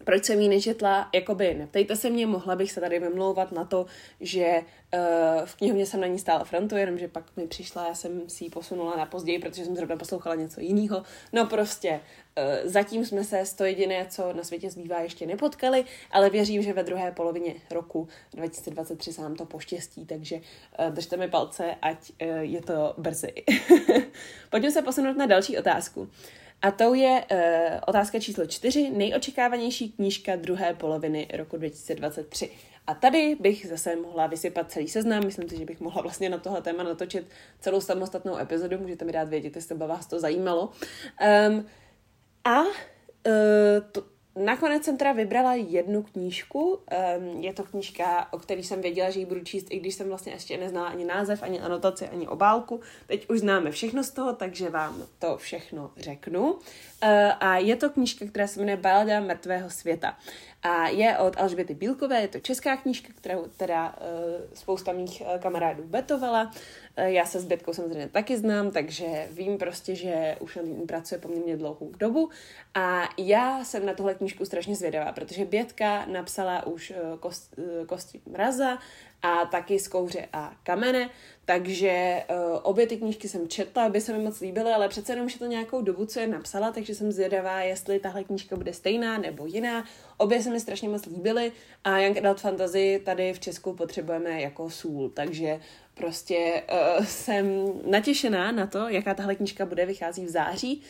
proč 0.05 0.25
jsem 0.25 0.41
ji 0.41 0.49
nečetla, 0.49 1.09
jakoby 1.15 1.55
neptejte 1.55 1.97
se 1.97 2.11
mě, 2.11 2.27
mohla 2.27 2.57
bych 2.57 2.73
se 2.73 2.81
tady 2.81 2.99
vymlouvat 2.99 3.53
na 3.53 3.65
to, 3.65 3.87
že 4.21 4.63
uh, 4.95 5.01
v 5.45 5.57
knihovně 5.57 5.87
jsem 5.87 6.01
na 6.01 6.07
ní 6.07 6.19
stála 6.19 6.45
frontu, 6.45 6.77
jenomže 6.77 7.09
pak 7.09 7.37
mi 7.37 7.47
přišla, 7.47 7.89
já 7.89 7.95
jsem 7.95 8.31
si 8.31 8.45
ji 8.45 8.51
posunula 8.51 8.97
na 8.97 9.07
později, 9.07 9.39
protože 9.39 9.65
jsem 9.65 9.77
zrovna 9.77 9.97
poslouchala 9.97 10.35
něco 10.35 10.61
jiného. 10.61 11.03
No 11.33 11.47
prostě, 11.47 11.91
uh, 11.91 12.71
zatím 12.71 13.07
jsme 13.07 13.25
se 13.25 13.43
to 13.57 13.65
jediné, 13.65 14.07
co 14.11 14.33
na 14.33 14.43
světě 14.43 14.71
zbývá, 14.71 15.01
ještě 15.01 15.27
nepotkali, 15.27 15.85
ale 16.11 16.31
věřím, 16.31 16.63
že 16.63 16.73
ve 16.73 16.83
druhé 16.83 17.13
polovině 17.13 17.55
roku 17.71 18.09
2023 18.35 19.13
se 19.13 19.23
nám 19.23 19.37
to 19.37 19.45
poštěstí, 19.45 20.07
takže 20.07 20.37
uh, 20.37 20.95
držte 20.95 21.17
mi 21.17 21.29
palce, 21.29 21.75
ať 21.83 22.13
uh, 22.23 22.29
je 22.39 22.63
to 22.63 22.95
brzy. 22.99 23.35
Pojďme 24.51 24.71
se 24.71 24.83
posunout 24.83 25.17
na 25.17 25.27
další 25.27 25.59
otázku. 25.59 26.09
A 26.63 26.71
to 26.71 26.95
je 26.95 27.25
uh, 27.31 27.39
otázka 27.87 28.21
číslo 28.21 28.47
čtyři, 28.47 28.91
nejočekávanější 28.91 29.93
knížka 29.93 30.37
druhé 30.37 30.75
poloviny 30.75 31.29
roku 31.35 31.57
2023. 31.57 32.51
A 32.87 32.95
tady 32.95 33.37
bych 33.41 33.67
zase 33.67 33.97
mohla 33.97 34.27
vysypat 34.27 34.73
celý 34.73 34.89
seznam, 34.89 35.25
myslím 35.25 35.49
si, 35.49 35.59
že 35.59 35.65
bych 35.65 35.81
mohla 35.81 36.03
vlastně 36.03 36.29
na 36.29 36.39
tohle 36.39 36.63
téma 36.63 36.83
natočit 36.83 37.27
celou 37.61 37.81
samostatnou 37.81 38.39
epizodu, 38.39 38.79
můžete 38.79 39.05
mi 39.05 39.13
dát 39.13 39.29
vědět, 39.29 39.57
jestli 39.57 39.75
by 39.75 39.87
vás 39.87 40.07
to 40.07 40.21
zajímalo. 40.21 40.73
Um, 41.49 41.67
a 42.45 42.61
uh, 42.61 42.67
to, 43.93 44.05
Nakonec 44.45 44.85
jsem 44.85 44.97
teda 44.97 45.13
vybrala 45.13 45.55
jednu 45.55 46.03
knížku. 46.03 46.79
Um, 47.19 47.41
je 47.41 47.53
to 47.53 47.65
knížka, 47.65 48.33
o 48.33 48.39
které 48.39 48.61
jsem 48.61 48.81
věděla, 48.81 49.11
že 49.11 49.21
ji 49.21 49.27
budu 49.27 49.41
číst, 49.41 49.67
i 49.71 49.79
když 49.79 49.95
jsem 49.95 50.09
vlastně 50.09 50.33
ještě 50.33 50.57
neznala 50.57 50.89
ani 50.89 51.05
název, 51.05 51.43
ani 51.43 51.61
anotaci, 51.61 52.09
ani 52.09 52.29
obálku. 52.29 52.81
Teď 53.07 53.31
už 53.31 53.41
známe 53.41 53.71
všechno 53.71 54.05
z 54.05 54.11
toho, 54.11 54.33
takže 54.33 54.71
vám 54.71 55.03
to 55.19 55.37
všechno 55.37 55.91
řeknu. 55.97 56.53
Uh, 56.53 56.59
a 57.41 57.57
je 57.57 57.77
to 57.77 57.91
knížka, 57.91 58.27
která 58.27 58.47
se 58.47 58.61
jmenuje 58.61 58.77
Balada 58.77 59.21
mrtvého 59.21 59.71
světa. 59.71 60.17
A 60.63 60.89
je 60.89 61.19
od 61.19 61.41
Alžběty 61.41 61.75
Bílkové, 61.75 62.21
je 62.21 62.29
to 62.29 62.41
česká 62.41 62.77
knížka, 62.77 63.09
kterou 63.17 63.47
teda 63.57 63.89
uh, 63.89 64.55
spousta 64.55 64.93
mých 64.93 65.21
uh, 65.21 65.41
kamarádů 65.41 65.83
betovala. 65.83 66.53
Uh, 66.99 67.05
já 67.05 67.27
se 67.27 67.41
s 67.41 67.45
Bětkou 67.45 67.73
samozřejmě 67.73 68.09
taky 68.09 68.37
znám, 68.37 68.71
takže 68.71 69.29
vím 69.31 69.59
prostě, 69.59 69.95
že 69.95 70.37
už 70.41 70.57
na 70.57 70.63
ní 70.63 70.87
pracuje 70.87 71.19
poměrně 71.19 71.57
dlouhou 71.57 71.93
dobu. 71.99 72.31
A 72.75 73.09
já 73.19 73.65
jsem 73.65 73.87
na 73.87 73.95
tuhle 73.95 74.15
knížku 74.15 74.45
strašně 74.45 74.77
zvědavá, 74.77 75.13
protože 75.13 75.45
Bětka 75.45 76.07
napsala 76.07 76.67
už 76.67 76.93
kost, 77.21 77.55
Kosti 77.87 78.21
mraza 78.27 78.79
a 79.23 79.47
taky 79.47 79.79
z 79.79 79.89
kouře 79.89 80.29
a 80.33 80.53
kamene, 80.63 81.11
takže 81.51 82.23
uh, 82.31 82.59
obě 82.63 82.87
ty 82.87 82.97
knížky 82.97 83.29
jsem 83.29 83.49
četla, 83.49 83.85
aby 83.85 84.01
se 84.01 84.13
mi 84.13 84.25
moc 84.25 84.41
líbily, 84.41 84.73
ale 84.73 84.89
přece 84.89 85.13
jenom 85.13 85.27
už 85.27 85.33
je 85.33 85.39
to 85.39 85.47
nějakou 85.47 85.83
dobu, 85.83 86.07
co 86.07 86.21
je 86.21 86.27
napsala, 86.27 86.71
takže 86.73 86.95
jsem 86.95 87.13
zvědavá, 87.13 87.61
jestli 87.61 87.99
tahle 87.99 88.25
knížka 88.25 88.57
bude 88.57 88.73
stejná 88.73 89.19
nebo 89.19 89.47
jiná. 89.47 89.85
Obě 90.17 90.43
se 90.43 90.51
mi 90.51 90.61
strašně 90.61 90.89
moc 90.89 91.07
líbily 91.07 91.53
a 91.85 91.99
Young 91.99 92.19
Adult 92.19 92.41
Fantasy 92.41 93.03
tady 93.05 93.33
v 93.33 93.41
Česku 93.41 93.73
potřebujeme 93.73 94.41
jako 94.41 94.71
sůl, 94.71 95.09
takže 95.09 95.61
prostě 95.95 96.63
uh, 96.99 97.05
jsem 97.05 97.73
natěšená 97.91 98.53
na 98.53 98.67
to, 98.67 98.89
jaká 98.89 99.15
tahle 99.15 99.35
knížka 99.35 99.67
bude, 99.67 99.87
vychází 99.87 100.25
v 100.25 100.31
září. 100.31 100.83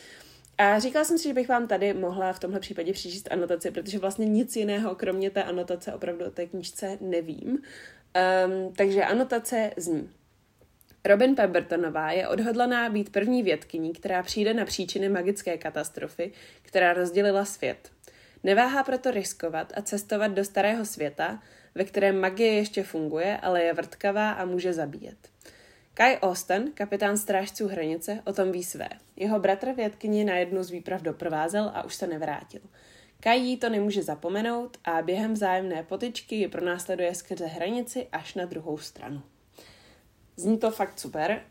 A 0.57 0.79
říkala 0.79 1.05
jsem 1.05 1.17
si, 1.17 1.27
že 1.27 1.33
bych 1.33 1.49
vám 1.49 1.67
tady 1.67 1.93
mohla 1.93 2.33
v 2.33 2.39
tomhle 2.39 2.59
případě 2.59 2.93
přečíst 2.93 3.27
anotaci, 3.31 3.71
protože 3.71 3.99
vlastně 3.99 4.25
nic 4.25 4.55
jiného, 4.55 4.95
kromě 4.95 5.29
té 5.29 5.43
anotace, 5.43 5.93
opravdu 5.93 6.25
o 6.25 6.31
té 6.31 6.45
knížce 6.45 6.97
nevím. 7.01 7.47
Um, 7.47 8.73
takže 8.73 9.03
anotace 9.03 9.71
zní. 9.77 10.09
Robin 11.05 11.35
Pembertonová 11.35 12.11
je 12.11 12.27
odhodlaná 12.27 12.89
být 12.89 13.11
první 13.11 13.43
vědkyní, 13.43 13.93
která 13.93 14.23
přijde 14.23 14.53
na 14.53 14.65
příčiny 14.65 15.09
magické 15.09 15.57
katastrofy, 15.57 16.31
která 16.61 16.93
rozdělila 16.93 17.45
svět. 17.45 17.91
Neváhá 18.43 18.83
proto 18.83 19.11
riskovat 19.11 19.73
a 19.75 19.81
cestovat 19.81 20.31
do 20.31 20.45
starého 20.45 20.85
světa, 20.85 21.43
ve 21.75 21.83
kterém 21.83 22.19
magie 22.19 22.53
ještě 22.53 22.83
funguje, 22.83 23.37
ale 23.37 23.63
je 23.63 23.73
vrtkavá 23.73 24.31
a 24.31 24.45
může 24.45 24.73
zabíjet. 24.73 25.17
Kai 25.93 26.17
Austen, 26.17 26.71
kapitán 26.73 27.17
strážců 27.17 27.67
hranice, 27.67 28.21
o 28.25 28.33
tom 28.33 28.51
ví 28.51 28.63
své. 28.63 28.89
Jeho 29.15 29.39
bratr 29.39 29.71
vědkyni 29.71 30.23
na 30.23 30.35
jednu 30.35 30.63
z 30.63 30.71
výprav 30.71 31.01
doprovázel 31.01 31.71
a 31.73 31.83
už 31.83 31.95
se 31.95 32.07
nevrátil. 32.07 32.61
Kai 33.19 33.57
to 33.57 33.69
nemůže 33.69 34.03
zapomenout 34.03 34.77
a 34.83 35.01
během 35.01 35.33
vzájemné 35.33 35.83
potyčky 35.83 36.35
ji 36.35 36.47
pronásleduje 36.47 37.15
skrze 37.15 37.45
hranici 37.45 38.07
až 38.11 38.35
na 38.35 38.45
druhou 38.45 38.77
stranu. 38.77 39.21
Zní 40.35 40.57
to 40.57 40.71
fakt 40.71 40.99
super. 40.99 41.41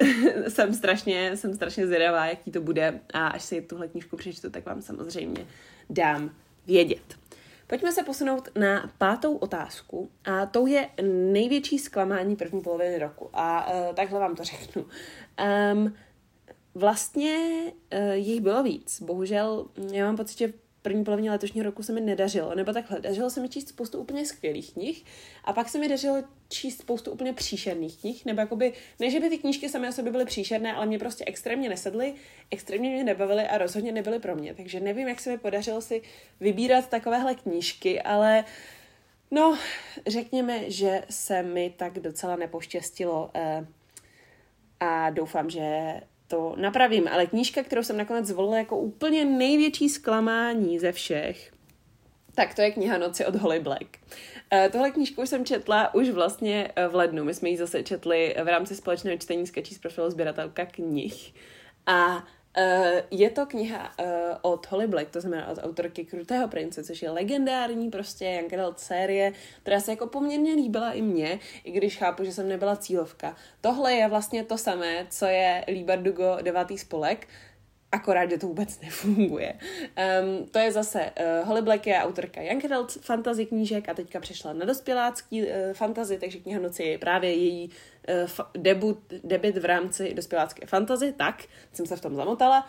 Uh, 0.00 0.08
jsem 0.48 0.74
strašně, 0.74 1.36
jsem 1.36 1.54
strašně 1.54 1.86
zvědavá, 1.86 2.26
jaký 2.26 2.50
to 2.50 2.60
bude 2.60 3.00
a 3.12 3.28
až 3.28 3.42
si 3.42 3.62
tuhle 3.62 3.88
knížku 3.88 4.16
přečtu, 4.16 4.50
tak 4.50 4.66
vám 4.66 4.82
samozřejmě 4.82 5.46
dám 5.90 6.30
vědět. 6.66 7.20
Pojďme 7.66 7.92
se 7.92 8.02
posunout 8.02 8.48
na 8.58 8.92
pátou 8.98 9.36
otázku 9.36 10.10
a 10.24 10.46
to 10.46 10.66
je 10.66 10.88
největší 11.32 11.78
zklamání 11.78 12.36
první 12.36 12.60
poloviny 12.60 12.98
roku 12.98 13.30
a 13.32 13.72
uh, 13.72 13.94
takhle 13.94 14.20
vám 14.20 14.36
to 14.36 14.44
řeknu. 14.44 14.86
Um, 15.72 15.94
vlastně 16.74 17.36
uh, 17.92 18.10
jich 18.12 18.40
bylo 18.40 18.62
víc. 18.62 19.02
Bohužel 19.02 19.66
já 19.92 20.06
mám 20.06 20.16
pocit, 20.16 20.38
že 20.38 20.52
první 20.82 21.04
polovině 21.04 21.30
letošního 21.30 21.64
roku 21.64 21.82
se 21.82 21.92
mi 21.92 22.00
nedařilo, 22.00 22.54
nebo 22.54 22.72
takhle, 22.72 23.00
dařilo 23.00 23.30
se 23.30 23.40
mi 23.40 23.48
číst 23.48 23.68
spoustu 23.68 23.98
úplně 23.98 24.26
skvělých 24.26 24.72
knih 24.72 25.04
a 25.44 25.52
pak 25.52 25.68
se 25.68 25.78
mi 25.78 25.88
dařilo 25.88 26.22
číst 26.48 26.78
spoustu 26.78 27.10
úplně 27.10 27.32
příšerných 27.32 28.00
knih, 28.00 28.24
nebo 28.24 28.40
jakoby, 28.40 28.72
ne, 29.00 29.10
že 29.10 29.20
by 29.20 29.28
ty 29.28 29.38
knížky 29.38 29.68
samé 29.68 29.88
o 29.88 29.92
sobě 29.92 30.12
byly 30.12 30.24
příšerné, 30.24 30.74
ale 30.74 30.86
mě 30.86 30.98
prostě 30.98 31.24
extrémně 31.26 31.68
nesedly, 31.68 32.14
extrémně 32.50 32.90
mě 32.90 33.04
nebavily 33.04 33.42
a 33.42 33.58
rozhodně 33.58 33.92
nebyly 33.92 34.18
pro 34.18 34.36
mě, 34.36 34.54
takže 34.54 34.80
nevím, 34.80 35.08
jak 35.08 35.20
se 35.20 35.30
mi 35.30 35.38
podařilo 35.38 35.80
si 35.80 36.02
vybírat 36.40 36.88
takovéhle 36.88 37.34
knížky, 37.34 38.02
ale 38.02 38.44
no, 39.30 39.58
řekněme, 40.06 40.70
že 40.70 41.04
se 41.10 41.42
mi 41.42 41.74
tak 41.76 41.98
docela 41.98 42.36
nepoštěstilo 42.36 43.30
eh, 43.34 43.66
a 44.80 45.10
doufám, 45.10 45.50
že 45.50 46.00
to 46.30 46.54
napravím, 46.56 47.08
ale 47.08 47.26
knížka, 47.26 47.62
kterou 47.62 47.82
jsem 47.82 47.96
nakonec 47.96 48.26
zvolila 48.26 48.58
jako 48.58 48.78
úplně 48.78 49.24
největší 49.24 49.88
zklamání 49.88 50.78
ze 50.78 50.92
všech, 50.92 51.52
tak 52.34 52.54
to 52.54 52.62
je 52.62 52.70
kniha 52.70 52.98
Noci 52.98 53.26
od 53.26 53.36
Holly 53.36 53.60
Black. 53.60 53.86
Uh, 54.52 54.72
tohle 54.72 54.90
knížku 54.90 55.26
jsem 55.26 55.44
četla 55.44 55.94
už 55.94 56.10
vlastně 56.10 56.72
uh, 56.78 56.92
v 56.92 56.94
lednu. 56.94 57.24
My 57.24 57.34
jsme 57.34 57.48
ji 57.48 57.56
zase 57.56 57.82
četli 57.82 58.36
v 58.44 58.48
rámci 58.48 58.76
společného 58.76 59.18
čtení 59.18 59.46
s 59.46 59.52
z 59.72 59.78
profilu 59.78 60.10
sběratelka 60.10 60.66
knih. 60.66 61.34
A 61.86 62.26
Uh, 62.58 62.98
je 63.10 63.30
to 63.30 63.46
kniha 63.46 63.92
uh, 64.00 64.06
od 64.42 64.66
Holly 64.66 64.86
Black, 64.86 65.10
to 65.10 65.20
znamená 65.20 65.48
od 65.48 65.58
autorky 65.62 66.04
Krutého 66.04 66.48
prince, 66.48 66.84
což 66.84 67.02
je 67.02 67.10
legendární 67.10 67.90
prostě 67.90 68.24
Young 68.24 68.52
Adult 68.52 68.78
série, 68.78 69.32
která 69.62 69.80
se 69.80 69.90
jako 69.90 70.06
poměrně 70.06 70.54
líbila 70.54 70.92
i 70.92 71.02
mně, 71.02 71.38
i 71.64 71.70
když 71.70 71.98
chápu, 71.98 72.24
že 72.24 72.32
jsem 72.32 72.48
nebyla 72.48 72.76
cílovka. 72.76 73.36
Tohle 73.60 73.92
je 73.92 74.08
vlastně 74.08 74.44
to 74.44 74.58
samé, 74.58 75.06
co 75.10 75.26
je 75.26 75.64
Líbardugo 75.68 76.38
devátý 76.42 76.78
spolek, 76.78 77.28
akorát, 77.92 78.30
že 78.30 78.38
to 78.38 78.46
vůbec 78.46 78.80
nefunguje. 78.80 79.54
Um, 79.54 80.46
to 80.46 80.58
je 80.58 80.72
zase 80.72 81.10
uh, 81.20 81.48
Holly 81.48 81.62
Black 81.62 81.86
je 81.86 81.98
autorka 81.98 82.42
Young 82.42 82.64
Adult 82.64 82.92
fantasy 82.92 83.46
knížek 83.46 83.88
a 83.88 83.94
teďka 83.94 84.20
přešla 84.20 84.52
na 84.52 84.64
dospělácký 84.64 85.42
uh, 85.42 85.48
fantasy, 85.72 86.18
takže 86.18 86.38
kniha 86.38 86.60
noci 86.60 86.82
je 86.82 86.98
právě 86.98 87.34
její 87.34 87.70
debut, 88.54 88.98
debut 89.24 89.56
v 89.56 89.64
rámci 89.64 90.14
dospělácké 90.14 90.66
fantasy, 90.66 91.12
tak 91.12 91.44
jsem 91.72 91.86
se 91.86 91.96
v 91.96 92.00
tom 92.00 92.14
zamotala. 92.14 92.68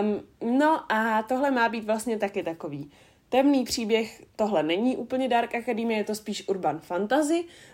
Um, 0.00 0.20
no 0.58 0.92
a 0.92 1.22
tohle 1.22 1.50
má 1.50 1.68
být 1.68 1.84
vlastně 1.84 2.18
taky 2.18 2.42
takový 2.42 2.90
temný 3.28 3.64
příběh, 3.64 4.22
tohle 4.36 4.62
není 4.62 4.96
úplně 4.96 5.28
Dark 5.28 5.54
Academy, 5.54 5.94
je 5.94 6.04
to 6.04 6.14
spíš 6.14 6.48
urban 6.48 6.78
fantasy, 6.78 7.44
Eh, 7.44 7.71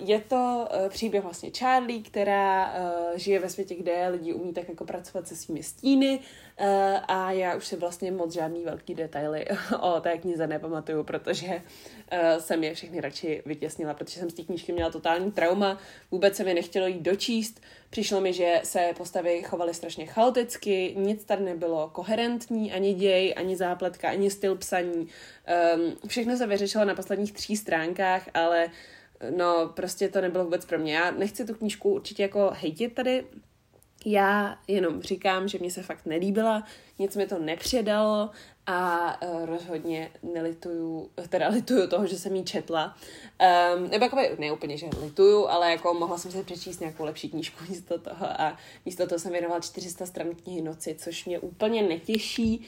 je 0.00 0.20
to 0.20 0.68
eh, 0.70 0.88
příběh 0.88 1.22
vlastně 1.22 1.50
Charlie, 1.58 2.02
která 2.02 2.74
eh, 2.74 3.18
žije 3.18 3.38
ve 3.38 3.48
světě, 3.48 3.74
kde 3.74 4.08
lidi 4.08 4.32
umí 4.32 4.52
tak 4.52 4.68
jako 4.68 4.84
pracovat 4.84 5.28
se 5.28 5.36
svými 5.36 5.62
stíny 5.62 6.20
a 7.08 7.32
já 7.32 7.54
už 7.54 7.66
si 7.66 7.76
vlastně 7.76 8.12
moc 8.12 8.34
žádný 8.34 8.64
velký 8.64 8.94
detaily 8.94 9.46
o 9.80 10.00
té 10.00 10.18
knize 10.18 10.46
nepamatuju, 10.46 11.04
protože 11.04 11.62
jsem 12.38 12.64
je 12.64 12.74
všechny 12.74 13.00
radši 13.00 13.42
vytěsnila, 13.46 13.94
protože 13.94 14.20
jsem 14.20 14.30
z 14.30 14.34
té 14.34 14.42
knížky 14.42 14.72
měla 14.72 14.90
totální 14.90 15.32
trauma, 15.32 15.78
vůbec 16.10 16.36
se 16.36 16.44
mi 16.44 16.54
nechtělo 16.54 16.86
jít 16.86 17.02
dočíst, 17.02 17.60
přišlo 17.90 18.20
mi, 18.20 18.32
že 18.32 18.60
se 18.64 18.90
postavy 18.96 19.42
chovaly 19.42 19.74
strašně 19.74 20.06
chaoticky, 20.06 20.94
nic 20.98 21.24
tady 21.24 21.44
nebylo 21.44 21.90
koherentní, 21.92 22.72
ani 22.72 22.94
děj, 22.94 23.34
ani 23.36 23.56
zápletka, 23.56 24.08
ani 24.08 24.30
styl 24.30 24.56
psaní, 24.56 25.08
ehm, 25.44 25.92
všechno 26.06 26.36
se 26.36 26.46
vyřešilo 26.46 26.84
na 26.84 26.94
posledních 26.94 27.32
tří 27.32 27.56
stránkách, 27.56 28.28
ale 28.34 28.68
no 29.36 29.68
prostě 29.74 30.08
to 30.08 30.20
nebylo 30.20 30.44
vůbec 30.44 30.64
pro 30.64 30.78
mě. 30.78 30.94
Já 30.94 31.10
nechci 31.10 31.44
tu 31.44 31.54
knížku 31.54 31.90
určitě 31.90 32.22
jako 32.22 32.50
hejtit 32.54 32.94
tady, 32.94 33.26
já 34.06 34.58
jenom 34.68 35.02
říkám, 35.02 35.48
že 35.48 35.58
mě 35.58 35.70
se 35.70 35.82
fakt 35.82 36.06
nelíbila, 36.06 36.64
nic 36.98 37.16
mi 37.16 37.26
to 37.26 37.38
nepředalo 37.38 38.30
a 38.70 39.16
uh, 39.22 39.46
rozhodně 39.46 40.10
nelituju, 40.22 41.10
teda 41.28 41.48
lituju 41.48 41.86
toho, 41.86 42.06
že 42.06 42.18
jsem 42.18 42.36
ji 42.36 42.44
četla. 42.44 42.96
Um, 43.76 43.90
nebo 43.90 44.04
jako 44.04 44.18
ne 44.38 44.52
úplně, 44.52 44.76
že 44.76 44.86
lituju, 45.02 45.46
ale 45.46 45.70
jako 45.70 45.94
mohla 45.94 46.18
jsem 46.18 46.30
si 46.30 46.42
přečíst 46.42 46.80
nějakou 46.80 47.04
lepší 47.04 47.28
knížku 47.28 47.64
místo 47.68 47.98
toho 47.98 48.26
a 48.40 48.56
místo 48.86 49.06
toho 49.06 49.18
jsem 49.18 49.32
věnovala 49.32 49.60
400 49.60 50.06
stran 50.06 50.34
knihy 50.34 50.62
Noci, 50.62 50.94
což 50.98 51.24
mě 51.24 51.38
úplně 51.38 51.82
netěší. 51.82 52.66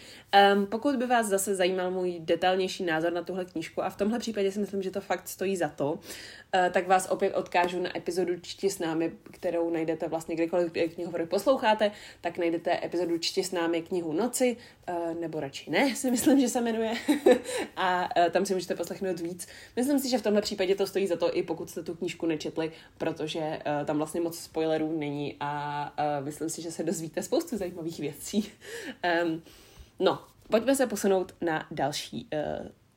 Um, 0.55 0.67
pokud 0.67 0.97
by 0.97 1.07
vás 1.07 1.27
zase 1.27 1.55
zajímal 1.55 1.91
můj 1.91 2.21
detailnější 2.21 2.85
názor 2.85 3.13
na 3.13 3.23
tuhle 3.23 3.45
knížku 3.45 3.83
a 3.83 3.91
v 3.91 3.97
tomhle 3.97 4.19
případě 4.19 4.53
si 4.53 4.61
myslím, 4.61 4.83
že 4.83 4.91
to 4.91 5.01
fakt 5.01 5.29
stojí 5.29 5.57
za 5.57 5.69
to, 5.69 5.93
uh, 5.93 6.01
tak 6.71 6.89
vás 6.89 7.11
opět 7.11 7.35
odkážu 7.35 7.83
na 7.83 7.97
epizodu 7.97 8.41
Čti 8.41 8.71
s 8.71 8.79
námi, 8.79 9.13
kterou 9.31 9.71
najdete 9.71 10.09
vlastně 10.09 10.35
kdekoliv 10.35 10.73
knihovory 10.95 11.27
posloucháte, 11.27 11.91
tak 12.21 12.39
najdete 12.39 12.85
epizodu 12.85 13.19
Čti 13.19 13.45
s 13.45 13.53
námi 13.53 13.83
knihu 13.83 14.13
Noci, 14.13 14.57
uh, 14.89 15.21
nebo 15.21 15.41
radši 15.41 15.71
ne, 15.71 15.92
si 15.97 16.11
myslím, 16.11 16.41
že 16.41 16.49
se 16.49 16.61
jmenuje. 16.61 16.95
a 17.77 18.09
uh, 18.17 18.29
tam 18.31 18.47
si 18.47 18.55
můžete 18.55 18.75
poslechnout 18.75 19.21
víc. 19.21 19.49
Myslím 19.77 19.99
si, 19.99 20.09
že 20.09 20.19
v 20.19 20.23
tomhle 20.23 20.43
případě 20.43 20.75
to 20.75 20.87
stojí 20.87 21.07
za 21.07 21.17
to, 21.17 21.37
i 21.37 21.43
pokud 21.43 21.71
jste 21.71 21.83
tu 21.83 21.95
knížku 21.95 22.27
nečetli, 22.27 22.73
protože 22.99 23.39
uh, 23.41 23.87
tam 23.87 23.97
vlastně 23.97 24.21
moc 24.21 24.39
spoilerů 24.39 24.99
není 24.99 25.37
a 25.41 25.93
uh, 26.19 26.25
myslím 26.25 26.51
si, 26.51 26.63
že 26.63 26.73
se 26.73 26.83
dozvíte 26.83 27.23
spoustu 27.23 27.57
zajímavých 27.57 28.01
věcí. 28.01 28.53
no, 30.01 30.25
pojďme 30.51 30.77
se 30.77 30.87
posunout 30.87 31.35
na 31.41 31.67
další 31.71 32.29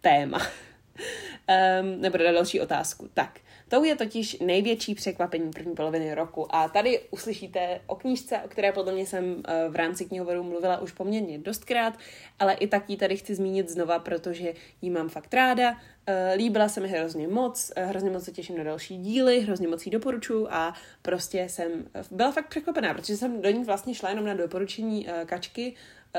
téma. 0.02 0.38
um, 0.40 2.02
nebo 2.02 2.18
na 2.18 2.32
další 2.32 2.62
otázku. 2.62 3.10
Tak, 3.14 3.40
Tou 3.76 3.84
je 3.84 3.96
totiž 3.96 4.40
největší 4.40 4.96
překvapení 4.96 5.52
první 5.52 5.76
poloviny 5.76 6.14
roku. 6.14 6.56
A 6.56 6.70
tady 6.70 7.02
uslyšíte 7.12 7.82
o 7.88 7.96
knížce, 7.96 8.38
o 8.46 8.48
které 8.48 8.72
podle 8.72 8.94
mě 8.94 9.06
jsem 9.06 9.44
eh, 9.48 9.70
v 9.70 9.76
rámci 9.76 10.06
knihovoru 10.06 10.44
mluvila 10.44 10.82
už 10.82 10.92
poměrně 10.92 11.38
dostkrát, 11.38 11.94
ale 12.40 12.54
i 12.54 12.68
tak 12.68 12.90
ji 12.90 12.98
tady 12.98 13.18
chci 13.18 13.36
zmínit 13.36 13.70
znova, 13.70 14.00
protože 14.00 14.54
ji 14.82 14.90
mám 14.90 15.10
fakt 15.10 15.34
ráda. 15.34 15.78
Eh, 16.08 16.34
líbila 16.36 16.70
se 16.70 16.80
mi 16.80 16.88
hrozně 16.88 17.28
moc, 17.28 17.72
eh, 17.76 17.86
hrozně 17.86 18.10
moc 18.10 18.24
se 18.24 18.32
těším 18.32 18.58
na 18.58 18.64
další 18.64 18.98
díly, 18.98 19.40
hrozně 19.40 19.68
moc 19.68 19.86
ji 19.86 19.92
doporučuji 19.92 20.48
a 20.50 20.74
prostě 21.02 21.50
jsem 21.50 21.72
byla 22.12 22.32
fakt 22.32 22.48
překvapená, 22.48 22.94
protože 22.94 23.18
jsem 23.18 23.42
do 23.42 23.50
ní 23.50 23.64
vlastně 23.64 23.96
šla 23.96 24.10
jenom 24.10 24.26
na 24.26 24.34
doporučení 24.34 25.08
kačky 25.26 25.74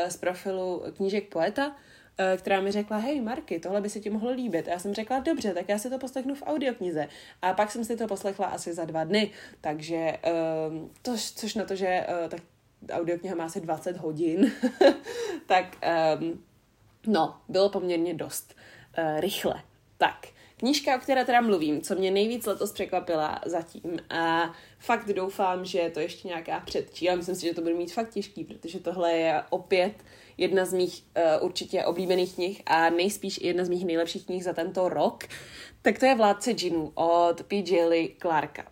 z 0.09 0.17
profilu 0.17 0.83
knížek 0.97 1.29
poeta, 1.29 1.77
která 2.37 2.61
mi 2.61 2.73
řekla, 2.73 2.97
hej 2.97 3.21
Marky, 3.21 3.61
tohle 3.61 3.81
by 3.81 3.91
se 3.91 4.01
ti 4.01 4.11
mohlo 4.11 4.31
líbit. 4.31 4.69
A 4.69 4.71
já 4.71 4.79
jsem 4.79 4.95
řekla, 4.95 5.19
dobře, 5.19 5.55
tak 5.55 5.69
já 5.69 5.79
si 5.79 5.91
to 5.91 5.99
poslechnu 5.99 6.35
v 6.35 6.43
audioknize. 6.47 7.09
A 7.43 7.53
pak 7.53 7.71
jsem 7.71 7.85
si 7.85 7.97
to 7.97 8.07
poslechla 8.07 8.47
asi 8.47 8.75
za 8.75 8.85
dva 8.85 9.05
dny, 9.05 9.31
takže 9.61 10.19
um, 10.69 10.91
to, 11.03 11.17
což 11.35 11.55
na 11.55 11.65
to, 11.65 11.77
že 11.77 12.07
uh, 12.09 12.29
tak 12.29 12.41
audiokniha 12.91 13.35
má 13.35 13.45
asi 13.45 13.61
20 13.61 13.97
hodin, 13.97 14.53
tak 15.47 15.77
um, 16.21 16.45
no, 17.07 17.37
bylo 17.49 17.69
poměrně 17.69 18.15
dost 18.15 18.55
uh, 18.99 19.21
rychle. 19.21 19.63
Tak, 19.99 20.27
Knížka, 20.59 20.97
o 20.97 20.99
které 20.99 21.25
teda 21.25 21.41
mluvím, 21.41 21.81
co 21.81 21.95
mě 21.95 22.11
nejvíc 22.11 22.47
letos 22.47 22.73
překvapila 22.73 23.41
zatím 23.47 23.99
a 24.11 24.53
fakt 24.79 25.09
doufám, 25.09 25.65
že 25.65 25.91
to 25.95 26.01
ještě 26.01 26.29
nějaká 26.29 26.61
předčí, 26.61 27.09
ale 27.09 27.17
myslím 27.17 27.35
si, 27.35 27.47
že 27.47 27.55
to 27.55 27.61
bude 27.61 27.75
mít 27.75 27.93
fakt 27.93 28.11
těžký, 28.11 28.45
protože 28.45 28.81
tohle 28.81 29.13
je 29.13 29.43
opět 29.51 29.93
jedna 30.39 30.65
z 30.65 30.73
mých 30.73 31.05
uh, 31.17 31.47
určitě 31.47 31.85
oblíbených 31.85 32.35
knih 32.35 32.63
a 32.67 32.91
nejspíš 32.91 33.41
jedna 33.43 33.65
z 33.65 33.69
mých 33.69 33.85
nejlepších 33.85 34.27
knih 34.27 34.45
za 34.45 34.53
tento 34.53 34.89
rok, 34.89 35.25
tak 35.83 35.99
to 35.99 36.07
je 36.07 36.15
Vládce 36.15 36.53
džinů 36.53 36.93
od 36.95 37.43
P.J. 37.43 37.87
Lee 37.87 38.17
Clarka. 38.23 38.65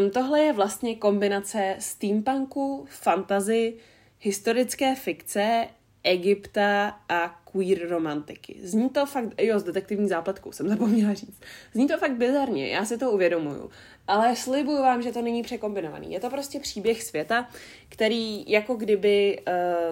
Um, 0.00 0.10
tohle 0.10 0.40
je 0.40 0.52
vlastně 0.52 0.96
kombinace 0.96 1.76
steampunku, 1.78 2.86
fantazy, 2.88 3.74
historické 4.20 4.94
fikce, 4.94 5.68
Egypta 6.02 7.00
a 7.08 7.28
queer 7.56 7.88
romantiky. 7.88 8.60
Zní 8.62 8.90
to 8.90 9.06
fakt, 9.06 9.28
jo, 9.40 9.58
s 9.58 9.62
detektivní 9.62 10.08
zápletkou 10.08 10.52
jsem 10.52 10.68
zapomněla 10.68 11.14
říct. 11.14 11.40
Zní 11.72 11.88
to 11.88 11.98
fakt 11.98 12.16
bizarně, 12.16 12.68
já 12.68 12.84
si 12.84 12.98
to 12.98 13.10
uvědomuju. 13.10 13.70
Ale 14.06 14.36
slibuju 14.36 14.78
vám, 14.78 15.02
že 15.02 15.12
to 15.12 15.22
není 15.22 15.42
překombinovaný. 15.42 16.12
Je 16.12 16.20
to 16.20 16.30
prostě 16.30 16.60
příběh 16.60 17.02
světa, 17.02 17.48
který 17.88 18.50
jako 18.50 18.74
kdyby 18.74 19.42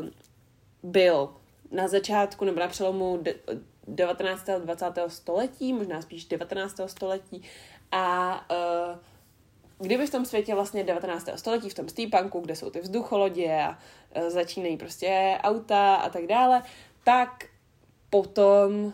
uh, 0.01 0.07
byl 0.83 1.29
na 1.71 1.89
začátku 1.89 2.45
nebo 2.45 2.61
na 2.61 2.69
přelomu 2.69 3.23
19. 3.89 4.49
a 4.49 4.59
20. 4.59 4.87
století, 5.09 5.73
možná 5.73 6.03
spíš 6.03 6.25
19. 6.25 6.81
století 6.87 7.43
a 7.93 8.35
uh, 8.51 8.99
kdyby 9.79 10.07
v 10.07 10.11
tom 10.11 10.25
světě 10.25 10.55
vlastně 10.55 10.85
19. 10.85 11.29
století, 11.37 11.71
v 11.71 11.75
tom 11.75 11.89
steampunku, 11.89 12.41
kde 12.41 12.57
jsou 12.57 12.71
ty 12.71 12.81
vzducholodě 12.81 13.63
a 13.63 13.79
uh, 14.17 14.29
začínají 14.29 14.77
prostě 14.77 15.39
auta 15.43 15.95
a 15.95 16.09
tak 16.09 16.27
dále, 16.27 16.63
tak 17.05 17.45
potom 18.15 18.75
uh, 18.85 18.93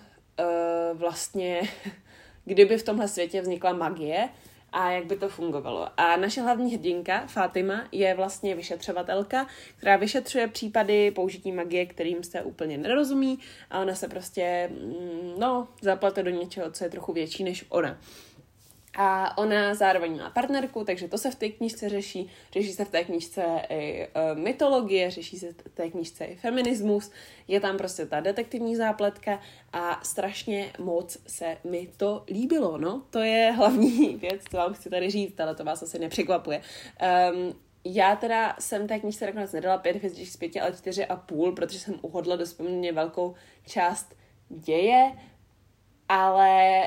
vlastně, 0.95 1.63
kdyby 2.45 2.79
v 2.79 2.83
tomhle 2.83 3.09
světě 3.09 3.41
vznikla 3.41 3.73
magie, 3.73 4.29
a 4.73 4.91
jak 4.91 5.05
by 5.05 5.17
to 5.17 5.29
fungovalo. 5.29 5.89
A 5.97 6.17
naše 6.17 6.41
hlavní 6.41 6.75
hrdinka, 6.75 7.27
Fatima, 7.27 7.89
je 7.93 8.15
vlastně 8.15 8.55
vyšetřovatelka, 8.55 9.47
která 9.77 9.97
vyšetřuje 9.97 10.49
případy 10.49 11.11
použití 11.11 11.53
magie, 11.53 11.87
kterým 11.87 12.23
se 12.23 12.43
úplně 12.43 12.79
nerozumí 12.79 13.39
a 13.71 13.81
ona 13.81 13.95
se 13.95 14.09
prostě, 14.09 14.71
mm, 14.73 15.35
no, 15.39 15.69
zaplete 15.83 16.23
do 16.23 16.31
něčeho, 16.31 16.71
co 16.71 16.85
je 16.85 16.91
trochu 16.91 17.13
větší 17.13 17.45
než 17.45 17.65
ona. 17.69 17.99
A 18.97 19.39
ona 19.39 19.75
zároveň 19.75 20.19
má 20.19 20.31
partnerku, 20.31 20.85
takže 20.85 21.09
to 21.09 21.19
se 21.19 21.31
v 21.31 21.35
té 21.35 21.49
knížce 21.49 21.89
řeší. 21.89 22.31
Řeší 22.53 22.73
se 22.73 22.85
v 22.85 22.91
té 22.91 23.05
knížce 23.05 23.45
i 23.69 24.07
uh, 24.07 24.39
mytologie, 24.39 25.11
řeší 25.11 25.39
se 25.39 25.53
v 25.53 25.75
té 25.75 25.91
knížce 25.91 26.25
i 26.25 26.37
feminismus. 26.37 27.11
Je 27.49 27.61
tam 27.61 27.79
prostě 27.79 28.07
ta 28.07 28.21
detektivní 28.21 28.77
zápletka 28.77 29.41
a 29.73 30.01
strašně 30.05 30.73
moc 30.79 31.19
se 31.27 31.57
mi 31.65 31.89
to 31.97 32.25
líbilo. 32.29 32.79
No, 32.79 33.03
to 33.11 33.19
je 33.19 33.53
hlavní 33.57 34.17
věc, 34.21 34.43
co 34.51 34.57
vám 34.57 34.75
chci 34.75 34.91
tady 34.91 35.11
říct, 35.11 35.41
ale 35.41 35.55
to 35.55 35.65
vás 35.65 35.83
asi 35.83 35.99
nepřekvapuje. 35.99 36.61
Um, 37.33 37.55
já 37.85 38.17
teda 38.17 38.57
jsem 38.59 38.89
té 38.89 38.99
knížce 38.99 39.27
nakonec 39.27 39.53
nedala 39.53 39.79
pět 39.79 39.97
hvězdiček 39.97 40.33
z 40.33 40.37
pěti, 40.37 40.61
ale 40.61 40.73
čtyři 40.73 41.07
a 41.07 41.17
půl, 41.17 41.53
protože 41.53 41.79
jsem 41.79 41.95
uhodla 42.03 42.37
dost 42.37 42.61
velkou 42.93 43.35
část 43.67 44.15
děje, 44.49 45.13
ale 46.09 46.83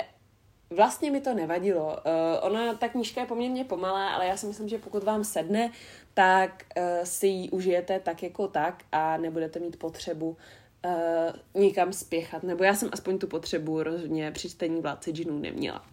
Vlastně 0.76 1.12
mi 1.12 1.22
to 1.22 1.34
nevadilo. 1.34 1.86
Uh, 1.86 1.94
ona, 2.42 2.74
ta 2.74 2.90
knížka 2.90 3.22
je 3.22 3.28
poměrně 3.28 3.64
pomalá, 3.64 4.10
ale 4.10 4.28
já 4.28 4.38
si 4.38 4.46
myslím, 4.46 4.70
že 4.70 4.78
pokud 4.78 5.04
vám 5.04 5.24
sedne, 5.24 5.72
tak 6.14 6.64
uh, 6.78 6.84
si 7.04 7.28
ji 7.28 7.50
užijete 7.50 8.00
tak 8.00 8.24
jako 8.24 8.48
tak 8.48 8.84
a 8.92 9.18
nebudete 9.18 9.60
mít 9.60 9.80
potřebu 9.80 10.38
uh, 10.86 11.62
nikam 11.62 11.94
spěchat. 11.94 12.44
Nebo 12.44 12.64
já 12.64 12.76
jsem 12.76 12.90
aspoň 12.92 13.18
tu 13.18 13.28
potřebu 13.28 13.84
rozhodně 13.84 14.32
při 14.32 14.50
čtení 14.50 14.82
vládce 14.82 15.12
džinů 15.12 15.40
neměla. 15.40 15.86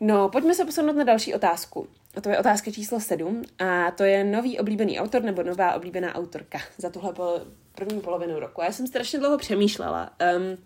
No, 0.00 0.28
pojďme 0.28 0.54
se 0.54 0.64
posunout 0.64 0.96
na 0.96 1.04
další 1.04 1.34
otázku. 1.34 1.88
A 2.16 2.20
to 2.20 2.28
je 2.28 2.38
otázka 2.38 2.70
číslo 2.70 3.00
7 3.00 3.42
a 3.58 3.90
to 3.90 4.04
je 4.04 4.24
nový 4.24 4.58
oblíbený 4.58 5.00
autor 5.00 5.22
nebo 5.22 5.42
nová 5.42 5.74
oblíbená 5.74 6.14
autorka 6.14 6.58
za 6.78 6.90
tuhle 6.90 7.12
pol- 7.12 7.40
první 7.74 8.00
polovinu 8.00 8.40
roku. 8.40 8.60
A 8.60 8.64
já 8.64 8.72
jsem 8.72 8.86
strašně 8.86 9.18
dlouho 9.18 9.38
přemýšlela. 9.38 10.10
Um, 10.36 10.58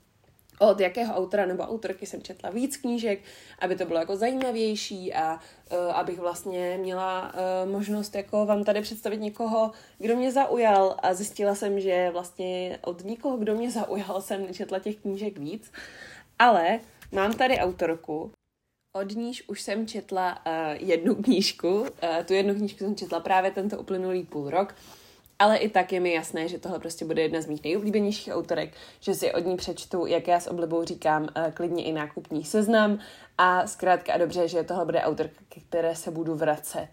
od 0.60 0.80
jakého 0.80 1.14
autora 1.14 1.46
nebo 1.46 1.62
autorky 1.62 2.06
jsem 2.06 2.22
četla 2.22 2.50
víc 2.50 2.76
knížek, 2.76 3.20
aby 3.58 3.76
to 3.76 3.84
bylo 3.84 3.98
jako 3.98 4.16
zajímavější 4.16 5.14
a 5.14 5.34
uh, 5.34 5.78
abych 5.78 6.18
vlastně 6.18 6.78
měla 6.80 7.32
uh, 7.34 7.70
možnost 7.70 8.14
jako 8.14 8.46
vám 8.46 8.64
tady 8.64 8.80
představit 8.80 9.20
někoho, 9.20 9.70
kdo 9.98 10.16
mě 10.16 10.32
zaujal. 10.32 10.96
A 11.02 11.14
zjistila 11.14 11.54
jsem, 11.54 11.80
že 11.80 12.10
vlastně 12.12 12.78
od 12.82 13.04
nikoho, 13.04 13.36
kdo 13.36 13.54
mě 13.54 13.70
zaujal, 13.70 14.20
jsem 14.20 14.46
nečetla 14.46 14.78
těch 14.78 14.96
knížek 14.96 15.38
víc, 15.38 15.72
ale 16.38 16.80
mám 17.12 17.32
tady 17.32 17.58
autorku, 17.58 18.32
od 18.96 19.16
níž 19.16 19.48
už 19.48 19.60
jsem 19.60 19.86
četla 19.86 20.46
uh, 20.46 20.52
jednu 20.88 21.14
knížku, 21.14 21.80
uh, 21.80 21.86
tu 22.24 22.34
jednu 22.34 22.54
knížku 22.54 22.78
jsem 22.78 22.96
četla 22.96 23.20
právě 23.20 23.50
tento 23.50 23.78
uplynulý 23.78 24.22
půl 24.22 24.50
rok 24.50 24.74
ale 25.40 25.56
i 25.56 25.68
tak 25.68 25.92
je 25.92 26.00
mi 26.00 26.12
jasné, 26.12 26.48
že 26.48 26.58
tohle 26.58 26.78
prostě 26.78 27.04
bude 27.04 27.22
jedna 27.22 27.40
z 27.40 27.46
mých 27.46 27.64
nejoblíbenějších 27.64 28.34
autorek, 28.34 28.70
že 29.00 29.14
si 29.14 29.32
od 29.32 29.46
ní 29.46 29.56
přečtu, 29.56 30.06
jak 30.06 30.28
já 30.28 30.40
s 30.40 30.50
oblibou 30.50 30.84
říkám, 30.84 31.28
eh, 31.34 31.52
klidně 31.54 31.84
i 31.84 31.92
nákupní 31.92 32.44
seznam 32.44 32.98
a 33.38 33.66
zkrátka 33.66 34.12
a 34.12 34.18
dobře, 34.18 34.48
že 34.48 34.62
tohle 34.62 34.84
bude 34.84 35.00
autorka, 35.00 35.40
které 35.68 35.96
se 35.96 36.10
budu 36.10 36.34
vracet. 36.34 36.88